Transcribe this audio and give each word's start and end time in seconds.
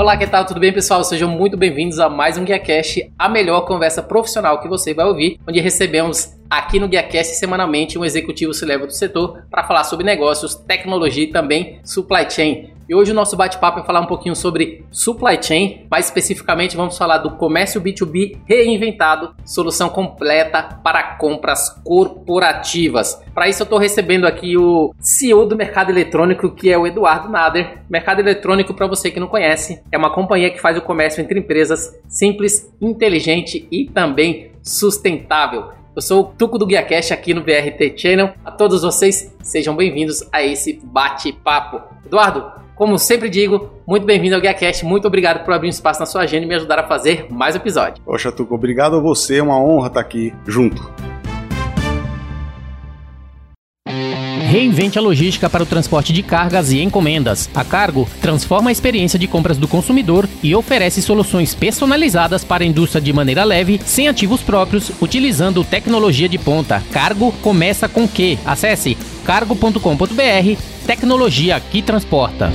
Olá, 0.00 0.16
que 0.16 0.26
tal? 0.26 0.46
Tudo 0.46 0.58
bem, 0.58 0.72
pessoal? 0.72 1.04
Sejam 1.04 1.28
muito 1.28 1.58
bem-vindos 1.58 1.98
a 1.98 2.08
mais 2.08 2.38
um 2.38 2.44
GuiaCast, 2.46 3.12
a 3.18 3.28
melhor 3.28 3.66
conversa 3.66 4.02
profissional 4.02 4.58
que 4.58 4.66
você 4.66 4.94
vai 4.94 5.04
ouvir, 5.04 5.38
onde 5.46 5.60
recebemos 5.60 6.34
aqui 6.48 6.80
no 6.80 6.88
GuiaCast 6.88 7.34
semanalmente 7.36 7.98
um 7.98 8.04
executivo 8.04 8.54
se 8.54 8.64
leva 8.64 8.86
do 8.86 8.94
setor 8.94 9.42
para 9.50 9.62
falar 9.62 9.84
sobre 9.84 10.06
negócios, 10.06 10.54
tecnologia 10.54 11.24
e 11.24 11.30
também 11.30 11.80
supply 11.84 12.30
chain. 12.30 12.72
E 12.90 12.94
hoje 12.94 13.12
o 13.12 13.14
nosso 13.14 13.36
bate-papo 13.36 13.78
é 13.78 13.84
falar 13.84 14.00
um 14.00 14.06
pouquinho 14.06 14.34
sobre 14.34 14.84
supply 14.90 15.40
chain, 15.40 15.86
mais 15.88 16.06
especificamente 16.06 16.76
vamos 16.76 16.98
falar 16.98 17.18
do 17.18 17.36
comércio 17.36 17.80
B2B 17.80 18.38
reinventado, 18.44 19.32
solução 19.44 19.88
completa 19.88 20.80
para 20.82 21.14
compras 21.14 21.70
corporativas. 21.84 23.22
Para 23.32 23.48
isso 23.48 23.62
eu 23.62 23.64
estou 23.64 23.78
recebendo 23.78 24.26
aqui 24.26 24.56
o 24.56 24.92
CEO 24.98 25.46
do 25.46 25.56
mercado 25.56 25.90
eletrônico, 25.90 26.50
que 26.50 26.68
é 26.68 26.76
o 26.76 26.84
Eduardo 26.84 27.28
Nader. 27.28 27.78
Mercado 27.88 28.18
eletrônico, 28.18 28.74
para 28.74 28.88
você 28.88 29.08
que 29.08 29.20
não 29.20 29.28
conhece, 29.28 29.80
é 29.92 29.96
uma 29.96 30.12
companhia 30.12 30.50
que 30.50 30.60
faz 30.60 30.76
o 30.76 30.82
comércio 30.82 31.20
entre 31.20 31.38
empresas 31.38 31.96
simples, 32.08 32.74
inteligente 32.80 33.68
e 33.70 33.88
também 33.88 34.50
sustentável. 34.64 35.70
Eu 35.94 36.02
sou 36.02 36.22
o 36.22 36.24
Tuco 36.24 36.58
do 36.58 36.66
GuiaCast 36.66 37.12
aqui 37.12 37.32
no 37.32 37.42
BRT 37.42 37.96
Channel. 37.96 38.32
A 38.44 38.50
todos 38.50 38.82
vocês, 38.82 39.32
sejam 39.44 39.76
bem-vindos 39.76 40.28
a 40.32 40.42
esse 40.42 40.80
bate-papo. 40.82 41.82
Eduardo, 42.04 42.58
como 42.80 42.98
sempre 42.98 43.28
digo, 43.28 43.68
muito 43.86 44.06
bem-vindo 44.06 44.34
ao 44.34 44.40
GuiaCast. 44.40 44.86
Muito 44.86 45.06
obrigado 45.06 45.44
por 45.44 45.52
abrir 45.52 45.66
um 45.66 45.70
espaço 45.70 46.00
na 46.00 46.06
sua 46.06 46.22
agenda 46.22 46.46
e 46.46 46.48
me 46.48 46.54
ajudar 46.54 46.78
a 46.78 46.88
fazer 46.88 47.26
mais 47.28 47.54
episódio. 47.54 48.02
Poxa, 48.02 48.32
Tuco, 48.32 48.54
obrigado 48.54 48.96
a 48.96 48.98
você. 48.98 49.36
É 49.36 49.42
uma 49.42 49.62
honra 49.62 49.88
estar 49.88 50.00
aqui 50.00 50.32
junto. 50.46 50.90
Reinvente 53.86 54.98
a 54.98 55.02
logística 55.02 55.50
para 55.50 55.62
o 55.62 55.66
transporte 55.66 56.10
de 56.10 56.22
cargas 56.22 56.72
e 56.72 56.80
encomendas. 56.80 57.50
A 57.54 57.62
Cargo 57.62 58.08
transforma 58.22 58.70
a 58.70 58.72
experiência 58.72 59.18
de 59.18 59.28
compras 59.28 59.58
do 59.58 59.68
consumidor 59.68 60.26
e 60.42 60.54
oferece 60.54 61.02
soluções 61.02 61.54
personalizadas 61.54 62.44
para 62.44 62.64
a 62.64 62.66
indústria 62.66 63.00
de 63.00 63.12
maneira 63.12 63.44
leve, 63.44 63.78
sem 63.84 64.08
ativos 64.08 64.40
próprios, 64.40 64.90
utilizando 65.02 65.62
tecnologia 65.62 66.30
de 66.30 66.38
ponta. 66.38 66.82
Cargo 66.90 67.30
começa 67.42 67.90
com 67.90 68.08
Q. 68.08 68.38
Acesse 68.46 68.96
cargo.com.br, 69.26 70.56
tecnologia 70.86 71.60
que 71.60 71.82
transporta. 71.82 72.50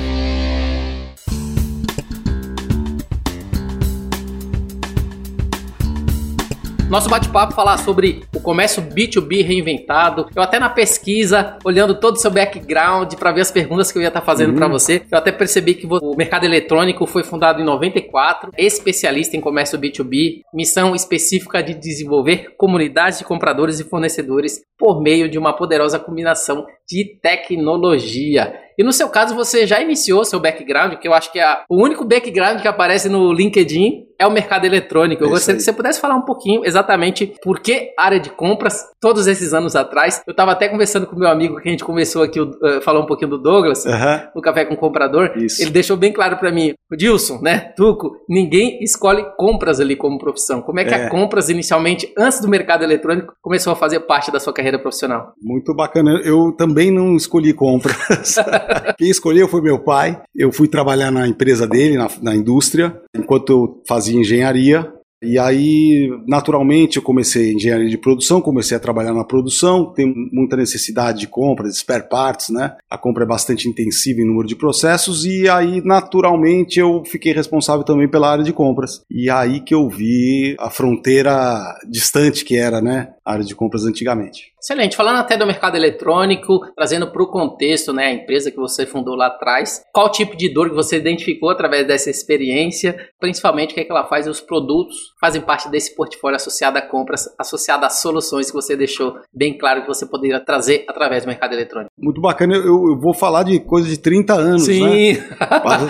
Nosso 6.88 7.08
bate-papo 7.08 7.52
falar 7.52 7.78
sobre 7.78 8.22
o 8.32 8.38
comércio 8.40 8.80
B2B 8.80 9.44
reinventado. 9.44 10.28
Eu 10.34 10.40
até 10.40 10.60
na 10.60 10.68
pesquisa, 10.68 11.58
olhando 11.64 11.98
todo 11.98 12.14
o 12.14 12.18
seu 12.18 12.30
background 12.30 13.12
para 13.14 13.32
ver 13.32 13.40
as 13.40 13.50
perguntas 13.50 13.90
que 13.90 13.98
eu 13.98 14.02
ia 14.02 14.08
estar 14.08 14.20
tá 14.20 14.26
fazendo 14.26 14.50
uhum. 14.50 14.56
para 14.56 14.68
você, 14.68 15.02
eu 15.10 15.18
até 15.18 15.32
percebi 15.32 15.74
que 15.74 15.84
o 15.84 16.16
mercado 16.16 16.44
eletrônico 16.44 17.04
foi 17.04 17.24
fundado 17.24 17.60
em 17.60 17.64
94, 17.64 18.52
especialista 18.56 19.36
em 19.36 19.40
comércio 19.40 19.76
B2B, 19.76 20.42
missão 20.54 20.94
específica 20.94 21.60
de 21.60 21.74
desenvolver 21.74 22.54
comunidades 22.56 23.18
de 23.18 23.24
compradores 23.24 23.80
e 23.80 23.84
fornecedores 23.84 24.62
por 24.78 25.02
meio 25.02 25.28
de 25.28 25.38
uma 25.38 25.52
poderosa 25.52 25.98
combinação 25.98 26.66
de 26.88 27.18
tecnologia. 27.20 28.54
E 28.78 28.84
no 28.84 28.92
seu 28.92 29.08
caso, 29.08 29.34
você 29.34 29.66
já 29.66 29.80
iniciou 29.80 30.24
seu 30.24 30.38
background, 30.38 30.94
que 30.94 31.08
eu 31.08 31.14
acho 31.14 31.32
que 31.32 31.40
é 31.40 31.58
o 31.68 31.82
único 31.82 32.04
background 32.04 32.60
que 32.60 32.68
aparece 32.68 33.08
no 33.08 33.32
LinkedIn 33.32 34.06
é 34.18 34.26
o 34.26 34.30
mercado 34.30 34.64
eletrônico. 34.64 35.22
Eu 35.22 35.28
gostaria 35.28 35.58
que 35.58 35.62
você 35.62 35.72
pudesse 35.72 36.00
falar 36.00 36.14
um 36.14 36.24
pouquinho 36.24 36.64
exatamente 36.64 37.34
por 37.42 37.60
que 37.60 37.92
área 37.98 38.18
de 38.18 38.30
compras, 38.30 38.82
todos 39.00 39.26
esses 39.26 39.52
anos 39.52 39.76
atrás. 39.76 40.22
Eu 40.26 40.30
estava 40.30 40.52
até 40.52 40.68
conversando 40.68 41.06
com 41.06 41.16
meu 41.16 41.28
amigo 41.28 41.60
que 41.60 41.68
a 41.68 41.70
gente 41.70 41.84
conversou 41.84 42.22
aqui, 42.22 42.40
uh, 42.40 42.80
falou 42.82 43.02
um 43.02 43.06
pouquinho 43.06 43.30
do 43.30 43.38
Douglas, 43.38 43.84
uhum. 43.84 44.28
no 44.34 44.42
Café 44.42 44.64
com 44.64 44.74
o 44.74 44.76
Comprador. 44.76 45.32
Isso. 45.36 45.62
Ele 45.62 45.70
deixou 45.70 45.96
bem 45.96 46.12
claro 46.12 46.36
para 46.38 46.50
mim, 46.50 46.72
o 46.90 46.96
Dilson, 46.96 47.40
né, 47.42 47.72
Tuco, 47.76 48.16
ninguém 48.28 48.82
escolhe 48.82 49.24
compras 49.36 49.80
ali 49.80 49.96
como 49.96 50.18
profissão. 50.18 50.62
Como 50.62 50.80
é 50.80 50.84
que 50.84 50.94
é. 50.94 51.06
a 51.06 51.10
compras 51.10 51.50
inicialmente, 51.50 52.10
antes 52.16 52.40
do 52.40 52.48
mercado 52.48 52.84
eletrônico, 52.84 53.34
começou 53.42 53.72
a 53.72 53.76
fazer 53.76 54.00
parte 54.00 54.32
da 54.32 54.40
sua 54.40 54.52
carreira 54.52 54.78
profissional? 54.78 55.32
Muito 55.42 55.74
bacana. 55.74 56.20
Eu 56.24 56.52
também 56.56 56.75
não 56.90 57.16
escolhi 57.16 57.52
compras. 57.52 58.36
Quem 58.98 59.08
escolheu 59.08 59.48
foi 59.48 59.60
meu 59.60 59.78
pai. 59.78 60.20
Eu 60.34 60.52
fui 60.52 60.68
trabalhar 60.68 61.10
na 61.10 61.26
empresa 61.26 61.66
dele, 61.66 61.96
na, 61.96 62.08
na 62.20 62.34
indústria, 62.34 63.00
enquanto 63.14 63.50
eu 63.50 63.82
fazia 63.86 64.18
engenharia. 64.18 64.92
E 65.22 65.38
aí, 65.38 66.10
naturalmente, 66.28 66.98
eu 66.98 67.02
comecei 67.02 67.54
engenharia 67.54 67.88
de 67.88 67.96
produção, 67.96 68.40
comecei 68.40 68.76
a 68.76 68.80
trabalhar 68.80 69.14
na 69.14 69.24
produção, 69.24 69.92
tem 69.92 70.12
muita 70.30 70.56
necessidade 70.56 71.20
de 71.20 71.26
compras, 71.26 71.72
de 71.72 71.78
spare 71.78 72.08
parts, 72.08 72.50
né? 72.50 72.76
A 72.90 72.98
compra 72.98 73.24
é 73.24 73.26
bastante 73.26 73.66
intensiva 73.66 74.20
em 74.20 74.26
número 74.26 74.46
de 74.46 74.54
processos, 74.54 75.24
e 75.24 75.48
aí, 75.48 75.80
naturalmente, 75.82 76.78
eu 76.78 77.02
fiquei 77.06 77.32
responsável 77.32 77.82
também 77.82 78.08
pela 78.08 78.30
área 78.30 78.44
de 78.44 78.52
compras. 78.52 79.00
E 79.10 79.30
aí 79.30 79.60
que 79.60 79.74
eu 79.74 79.88
vi 79.88 80.54
a 80.58 80.68
fronteira 80.68 81.74
distante 81.88 82.44
que 82.44 82.56
era, 82.56 82.82
né? 82.82 83.08
A 83.26 83.32
área 83.32 83.44
de 83.44 83.54
compras 83.54 83.84
antigamente. 83.84 84.52
Excelente. 84.60 84.96
Falando 84.96 85.18
até 85.18 85.36
do 85.36 85.46
mercado 85.46 85.76
eletrônico, 85.76 86.60
trazendo 86.76 87.10
para 87.10 87.22
o 87.22 87.30
contexto, 87.30 87.92
né, 87.92 88.06
a 88.06 88.12
empresa 88.12 88.50
que 88.50 88.56
você 88.56 88.86
fundou 88.86 89.14
lá 89.14 89.26
atrás, 89.26 89.82
qual 89.92 90.10
tipo 90.10 90.36
de 90.36 90.52
dor 90.52 90.68
que 90.68 90.74
você 90.74 90.96
identificou 90.96 91.50
através 91.50 91.86
dessa 91.86 92.10
experiência, 92.10 92.96
principalmente 93.20 93.72
o 93.72 93.74
que, 93.74 93.80
é 93.80 93.84
que 93.84 93.90
ela 93.90 94.06
faz 94.06 94.26
e 94.26 94.30
os 94.30 94.40
produtos 94.40 94.96
fazem 95.20 95.40
parte 95.40 95.70
desse 95.70 95.94
portfólio 95.94 96.36
associado 96.36 96.78
a 96.78 96.82
compras, 96.82 97.24
associado 97.38 97.84
a 97.84 97.90
soluções 97.90 98.50
que 98.50 98.54
você 98.54 98.76
deixou 98.76 99.16
bem 99.34 99.56
claro 99.56 99.82
que 99.82 99.88
você 99.88 100.06
poderia 100.06 100.40
trazer 100.40 100.84
através 100.88 101.24
do 101.24 101.28
mercado 101.28 101.52
eletrônico. 101.52 101.90
Muito 101.98 102.20
bacana. 102.20 102.54
Eu, 102.54 102.64
eu 102.64 102.98
vou 103.00 103.14
falar 103.14 103.42
de 103.42 103.60
coisa 103.60 103.88
de 103.88 103.98
30 103.98 104.34
anos, 104.34 104.64
Sim. 104.64 105.14
né? 105.14 105.14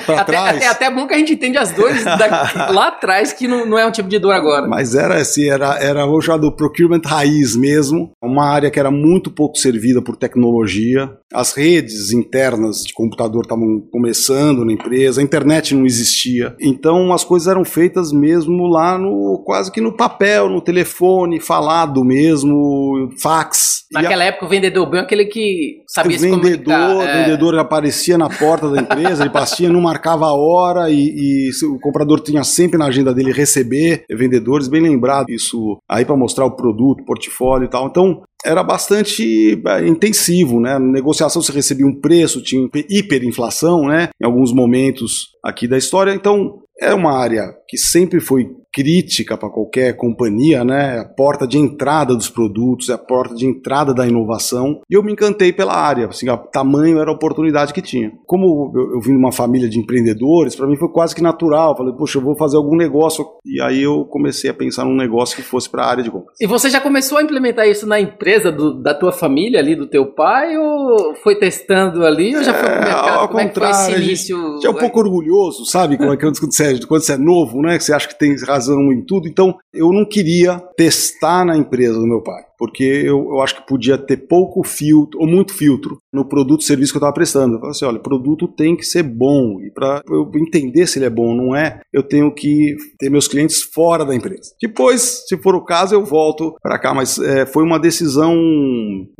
Para 0.06 0.24
trás. 0.24 0.62
É 0.62 0.68
até 0.68 0.90
bom 0.90 1.06
que 1.06 1.14
a 1.14 1.18
gente 1.18 1.34
entende 1.34 1.58
as 1.58 1.72
dores 1.72 2.04
da, 2.04 2.70
lá 2.72 2.88
atrás, 2.88 3.32
que 3.32 3.48
não, 3.48 3.66
não, 3.66 3.78
é 3.78 3.86
um 3.86 3.90
tipo 3.90 4.08
de 4.08 4.18
dor 4.18 4.32
agora. 4.32 4.66
Mas 4.66 4.94
era 4.94 5.16
assim, 5.16 5.48
era, 5.48 5.78
era 5.78 6.06
o 6.06 6.20
já 6.20 6.36
do 6.36 6.54
procurement 6.54 7.00
raiz 7.26 7.56
mesmo, 7.56 8.12
uma 8.22 8.44
área 8.44 8.70
que 8.70 8.78
era 8.78 8.90
muito 8.90 9.30
pouco 9.30 9.58
servida 9.58 10.00
por 10.00 10.16
tecnologia. 10.16 11.10
As 11.32 11.52
redes 11.52 12.12
internas 12.12 12.82
de 12.82 12.94
computador 12.94 13.42
estavam 13.42 13.80
começando 13.90 14.64
na 14.64 14.72
empresa, 14.72 15.20
a 15.20 15.24
internet 15.24 15.74
não 15.74 15.84
existia. 15.84 16.54
Então 16.60 17.12
as 17.12 17.24
coisas 17.24 17.48
eram 17.48 17.64
feitas 17.64 18.12
mesmo 18.12 18.66
lá 18.66 18.96
no 18.96 19.42
quase 19.44 19.70
que 19.72 19.80
no 19.80 19.96
papel, 19.96 20.48
no 20.48 20.60
telefone, 20.60 21.40
falado 21.40 22.04
mesmo, 22.04 23.10
fax. 23.20 23.84
Naquela 23.92 24.22
a... 24.22 24.26
época 24.26 24.46
o 24.46 24.48
vendedor 24.48 24.90
bem 24.90 25.00
aquele 25.00 25.26
que 25.26 25.82
sabia 25.86 26.16
o 26.16 26.20
se 26.20 26.30
vendedor, 26.30 26.74
comunicar. 26.74 26.90
É. 26.90 27.20
O 27.20 27.24
vendedor 27.24 27.58
aparecia 27.58 28.18
na 28.18 28.28
porta 28.28 28.68
da 28.68 28.80
empresa, 28.80 29.22
ele 29.22 29.30
passia, 29.30 29.68
não 29.68 29.80
marcava 29.80 30.26
a 30.26 30.34
hora 30.34 30.90
e, 30.90 30.94
e, 30.96 31.50
o 31.66 31.78
comprador 31.80 32.20
tinha 32.20 32.44
sempre 32.44 32.78
na 32.78 32.86
agenda 32.86 33.12
dele 33.12 33.32
receber 33.32 34.04
vendedores, 34.10 34.68
bem 34.68 34.82
lembrado 34.82 35.30
isso 35.30 35.78
aí 35.88 36.04
para 36.04 36.16
mostrar 36.16 36.46
o 36.46 36.56
produto, 36.56 37.04
portfólio 37.04 37.66
e 37.66 37.70
tal. 37.70 37.86
Então 37.86 38.22
era 38.46 38.62
bastante 38.62 39.60
é, 39.66 39.86
intensivo, 39.86 40.60
né? 40.60 40.78
Na 40.78 40.92
negociação 40.92 41.42
você 41.42 41.52
recebia 41.52 41.86
um 41.86 42.00
preço, 42.00 42.42
tinha 42.42 42.68
hiperinflação, 42.88 43.86
né? 43.86 44.08
Em 44.20 44.24
alguns 44.24 44.54
momentos 44.54 45.30
aqui 45.44 45.66
da 45.66 45.76
história. 45.76 46.14
Então, 46.14 46.62
é 46.80 46.94
uma 46.94 47.18
área 47.18 47.52
que 47.68 47.76
sempre 47.76 48.20
foi 48.20 48.46
crítica 48.76 49.38
para 49.38 49.48
qualquer 49.48 49.96
companhia, 49.96 50.62
né? 50.62 50.98
A 50.98 51.04
porta 51.06 51.46
de 51.46 51.56
entrada 51.56 52.14
dos 52.14 52.28
produtos, 52.28 52.90
é 52.90 52.92
a 52.92 52.98
porta 52.98 53.34
de 53.34 53.46
entrada 53.46 53.94
da 53.94 54.06
inovação. 54.06 54.82
E 54.90 54.94
eu 54.94 55.02
me 55.02 55.12
encantei 55.12 55.50
pela 55.50 55.72
área, 55.72 56.08
assim, 56.08 56.28
o 56.28 56.36
tamanho 56.36 56.98
era 56.98 57.10
a 57.10 57.14
oportunidade 57.14 57.72
que 57.72 57.80
tinha. 57.80 58.12
Como 58.26 58.70
eu, 58.74 58.96
eu 58.96 59.00
vim 59.00 59.12
de 59.12 59.18
uma 59.18 59.32
família 59.32 59.66
de 59.66 59.78
empreendedores, 59.78 60.54
para 60.54 60.66
mim 60.66 60.76
foi 60.76 60.90
quase 60.90 61.14
que 61.14 61.22
natural. 61.22 61.74
Falei, 61.74 61.94
poxa, 61.94 62.18
eu 62.18 62.22
vou 62.22 62.36
fazer 62.36 62.58
algum 62.58 62.76
negócio. 62.76 63.26
E 63.46 63.62
aí 63.62 63.82
eu 63.82 64.04
comecei 64.04 64.50
a 64.50 64.54
pensar 64.54 64.84
num 64.84 64.94
negócio 64.94 65.34
que 65.34 65.42
fosse 65.42 65.70
para 65.70 65.82
a 65.82 65.88
área 65.88 66.04
de 66.04 66.10
compras. 66.10 66.36
E 66.38 66.46
você 66.46 66.68
já 66.68 66.80
começou 66.80 67.16
a 67.16 67.22
implementar 67.22 67.66
isso 67.66 67.86
na 67.86 67.98
empresa 67.98 68.52
do, 68.52 68.82
da 68.82 68.92
tua 68.92 69.10
família 69.10 69.58
ali, 69.58 69.74
do 69.74 69.86
teu 69.86 70.12
pai, 70.12 70.58
ou 70.58 71.14
foi 71.22 71.36
testando 71.36 72.04
ali, 72.04 72.36
ou 72.36 72.44
já 72.44 72.52
foi 72.52 72.68
pro 72.68 72.78
é, 72.78 72.84
mercado? 72.84 73.18
Ao 73.20 73.28
Como 73.28 73.40
contrário, 73.40 73.74
é 73.74 73.78
que 73.78 73.84
foi 73.84 73.94
esse 73.94 74.04
início? 74.04 74.52
Gente 74.56 74.66
é 74.66 74.70
um 74.70 74.74
pouco 74.74 75.00
orgulhoso, 75.00 75.64
sabe? 75.64 75.94
É 75.94 75.98
que 75.98 76.04
quando 76.04 76.38
você, 76.38 76.64
é, 76.64 76.86
quando 76.86 77.02
você 77.02 77.14
é 77.14 77.16
novo, 77.16 77.62
né? 77.62 77.78
Que 77.78 77.84
você 77.84 77.94
acha 77.94 78.06
que 78.06 78.18
tem 78.18 78.36
razão 78.44 78.65
em 78.74 79.04
tudo. 79.04 79.28
Então, 79.28 79.56
eu 79.72 79.92
não 79.92 80.04
queria 80.04 80.58
testar 80.76 81.44
na 81.44 81.56
empresa 81.56 81.94
do 81.94 82.06
meu 82.06 82.22
pai. 82.22 82.45
Porque 82.58 82.84
eu, 82.84 83.18
eu 83.30 83.40
acho 83.42 83.56
que 83.56 83.66
podia 83.66 83.98
ter 83.98 84.16
pouco 84.28 84.62
filtro, 84.64 85.20
ou 85.20 85.26
muito 85.26 85.52
filtro, 85.52 85.98
no 86.12 86.28
produto 86.28 86.64
serviço 86.64 86.92
que 86.92 86.96
eu 86.96 87.00
estava 87.00 87.14
prestando. 87.14 87.54
Eu 87.54 87.60
falei 87.60 87.70
assim, 87.70 87.84
olha, 87.84 87.98
o 87.98 88.02
produto 88.02 88.48
tem 88.48 88.76
que 88.76 88.84
ser 88.84 89.02
bom, 89.02 89.60
e 89.60 89.70
para 89.70 90.02
eu 90.08 90.30
entender 90.36 90.86
se 90.86 90.98
ele 90.98 91.06
é 91.06 91.10
bom 91.10 91.28
ou 91.28 91.36
não 91.36 91.56
é, 91.56 91.80
eu 91.92 92.02
tenho 92.02 92.32
que 92.32 92.76
ter 92.98 93.10
meus 93.10 93.28
clientes 93.28 93.62
fora 93.62 94.04
da 94.04 94.14
empresa. 94.14 94.54
Depois, 94.60 95.24
se 95.26 95.36
for 95.38 95.54
o 95.54 95.64
caso, 95.64 95.94
eu 95.94 96.04
volto 96.04 96.54
para 96.62 96.78
cá, 96.78 96.94
mas 96.94 97.18
é, 97.18 97.46
foi 97.46 97.62
uma 97.62 97.78
decisão 97.78 98.34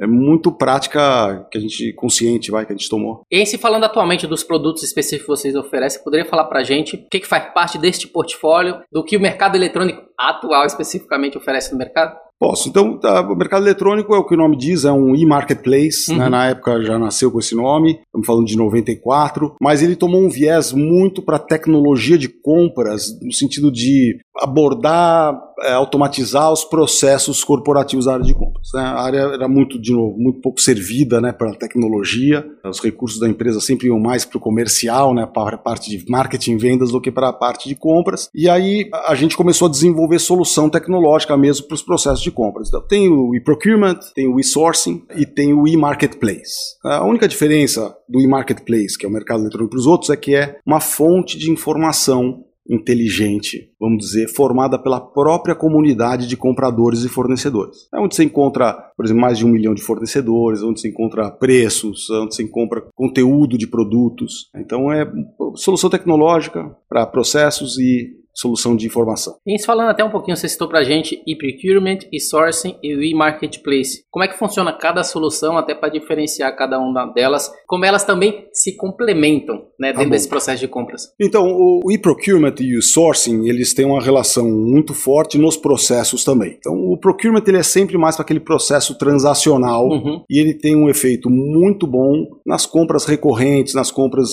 é, 0.01 0.07
muito 0.07 0.51
prática 0.53 1.47
que 1.51 1.59
a 1.59 1.61
gente, 1.61 1.93
consciente, 1.95 2.51
vai, 2.51 2.65
que 2.65 2.73
a 2.73 2.77
gente 2.77 2.89
tomou. 2.89 3.23
E 3.31 3.45
se 3.47 3.59
falando 3.59 3.85
atualmente 3.85 4.27
dos 4.27 4.43
produtos 4.43 4.83
específicos 4.83 5.27
que 5.27 5.43
vocês 5.43 5.57
oferecem, 5.57 6.03
poderia 6.03 6.27
falar 6.27 6.45
para 6.45 6.61
a 6.61 6.65
gente 6.65 6.97
o 6.97 7.09
que, 7.09 7.21
que 7.21 7.27
faz 7.27 7.53
parte 7.53 7.79
deste 7.79 8.07
portfólio, 8.09 8.81
do 8.93 9.05
que 9.05 9.17
o 9.17 9.21
mercado 9.21 9.57
eletrônico 9.57 10.03
atual 10.19 10.65
especificamente 10.67 11.37
oferece 11.37 11.73
no 11.73 11.79
mercado? 11.79 12.17
Posso. 12.39 12.69
Então, 12.69 12.99
tá, 12.99 13.23
o 13.23 13.35
mercado 13.35 13.65
eletrônico 13.65 14.15
é 14.15 14.19
o 14.19 14.25
que 14.25 14.35
o 14.35 14.37
nome 14.37 14.59
diz, 14.59 14.85
é 14.85 14.93
um 14.93 15.15
e-marketplace, 15.15 16.11
né? 16.11 16.17
uhum. 16.17 16.23
né? 16.25 16.29
na 16.29 16.47
época 16.49 16.83
já 16.83 16.99
nasceu 16.99 17.31
com 17.31 17.39
esse 17.39 17.55
nome, 17.55 17.99
estamos 18.05 18.27
falando 18.27 18.47
de 18.47 18.57
94, 18.57 19.55
mas 19.61 19.83
ele 19.83 19.97
tomou 19.97 20.21
um 20.21 20.29
viés 20.29 20.71
muito 20.73 21.23
para 21.23 21.39
tecnologia 21.39 22.19
de 22.19 22.29
compras, 22.29 23.07
no 23.23 23.33
sentido 23.33 23.73
de 23.73 24.19
abordar, 24.39 25.35
é, 25.63 25.73
automatizar 25.73 26.53
os 26.53 26.63
processos 26.63 27.43
corporativos 27.43 28.05
da 28.05 28.13
área 28.13 28.25
de 28.25 28.35
compras. 28.35 28.69
Né? 28.75 28.83
A 28.83 29.01
área 29.01 29.19
era 29.33 29.49
muito, 29.49 29.81
de 29.81 29.93
novo, 29.93 30.15
muito 30.19 30.41
pouco 30.43 30.61
servida 30.61 31.23
né, 31.23 31.33
pela 31.33 31.55
tecnologia, 31.55 32.45
os 32.65 32.81
recursos 32.81 33.19
da 33.19 33.29
empresa 33.29 33.61
sempre 33.61 33.87
iam 33.87 33.99
mais 33.99 34.27
para 34.27 34.37
o 34.37 34.41
comercial, 34.41 35.15
né, 35.15 35.27
para 35.27 35.57
a 35.57 35.59
parte 35.59 35.89
de 35.89 36.05
marketing 36.11 36.53
e 36.53 36.59
vendas 36.59 36.91
do 36.91 37.01
que 37.01 37.11
para 37.11 37.29
a 37.29 37.33
parte 37.33 37.67
de 37.67 37.75
compras, 37.75 38.29
e 38.35 38.47
aí 38.47 38.91
a 39.07 39.15
gente 39.15 39.37
começou 39.37 39.69
a 39.69 39.71
desenvolver 39.71 40.19
solução 40.19 40.69
tecnológica 40.69 41.35
mesmo 41.37 41.67
para 41.67 41.75
os 41.75 41.83
processos 41.83 42.26
de 42.27 42.31
compras. 42.31 42.69
Então, 42.69 42.87
tem 42.87 43.09
o 43.09 43.35
e-procurement, 43.35 43.99
tem 44.15 44.29
o 44.29 44.39
e-sourcing 44.39 45.03
e 45.17 45.25
tem 45.27 45.53
o 45.53 45.67
e-marketplace. 45.67 46.77
A 46.85 47.05
única 47.05 47.27
diferença 47.27 47.97
do 48.09 48.21
e-marketplace, 48.21 48.99
que 48.99 49.07
é 49.07 49.09
o 49.09 49.13
mercado 49.13 49.41
eletrônico 49.41 49.71
para 49.71 49.81
os 49.81 49.87
outros, 49.87 50.11
é 50.11 50.17
que 50.17 50.35
é 50.35 50.59
uma 50.67 50.81
fonte 50.81 51.39
de 51.39 51.51
informação 51.51 52.45
inteligente, 52.69 53.71
vamos 53.81 53.99
dizer, 53.99 54.29
formada 54.29 54.79
pela 54.79 55.01
própria 55.01 55.55
comunidade 55.55 56.27
de 56.27 56.37
compradores 56.37 57.05
e 57.05 57.09
fornecedores. 57.09 57.89
É 57.95 58.01
onde 58.01 58.15
você 58.15 58.25
encontra, 58.25 58.73
por 58.97 59.05
exemplo, 59.05 59.23
mais 59.23 59.39
de 59.39 59.45
um 59.45 59.51
milhão 59.51 59.75
de 59.75 59.83
fornecedores, 59.83 60.63
onde 60.63 60.81
você 60.81 60.89
encontra 60.89 61.31
preços, 61.31 62.09
onde 62.11 62.35
você 62.35 62.43
encontra 62.43 62.83
conteúdo 62.95 63.59
de 63.59 63.67
produtos. 63.67 64.51
Então 64.57 64.93
é 64.93 65.11
solução 65.55 65.91
tecnológica 65.91 66.75
para 66.89 67.07
processos 67.07 67.79
e 67.79 68.17
solução 68.37 68.77
de 68.77 68.87
informação. 68.87 69.37
E 69.47 69.61
falando 69.65 69.89
até 69.89 70.05
um 70.05 70.11
pouquinho, 70.11 70.37
você 70.37 70.49
citou 70.49 70.69
para 70.69 70.81
a 70.81 70.85
gente 70.85 71.23
e-procurement, 71.27 72.01
e-sourcing 72.13 72.77
e 72.83 73.11
e-marketplace. 73.11 74.05
Como 74.11 74.25
é 74.25 74.29
que 74.29 74.39
funciona 74.39 74.77
cada 74.77 75.03
solução, 75.03 75.57
até 75.57 75.75
para 75.75 75.89
diferenciar 75.89 76.55
cada 76.55 76.79
uma 76.79 77.07
delas, 77.07 77.51
como 77.67 77.85
elas 77.85 78.05
também 78.05 78.47
se 78.53 78.77
complementam 78.77 79.57
né, 79.81 79.89
dentro 79.93 80.05
tá 80.05 80.11
desse 80.11 80.29
processo 80.29 80.61
de 80.61 80.69
compras? 80.69 81.09
Então, 81.19 81.45
o 81.47 81.91
e-procurement 81.91 82.55
e 82.61 82.77
o 82.77 82.83
sourcing, 82.83 83.49
eles 83.49 83.66
têm 83.75 83.85
uma 83.85 84.03
relação 84.03 84.49
muito 84.51 84.95
forte 84.95 85.39
nos 85.39 85.57
processos 85.57 86.25
também. 86.25 86.57
Então, 86.59 86.75
o 86.75 86.99
procurement 86.99 87.43
ele 87.47 87.59
é 87.59 87.63
sempre 87.63 87.97
mais 87.99 88.17
para 88.17 88.25
aquele 88.25 88.41
processo 88.41 88.97
transacional 88.97 89.89
uhum. 89.89 90.23
e 90.29 90.39
ele 90.39 90.55
tem 90.55 90.77
um 90.77 90.89
efeito 90.89 91.31
muito 91.31 91.87
bom 91.87 92.27
nas 92.45 92.67
compras 92.67 93.05
recorrentes, 93.05 93.75
nas 93.75 93.91
compras 93.91 94.29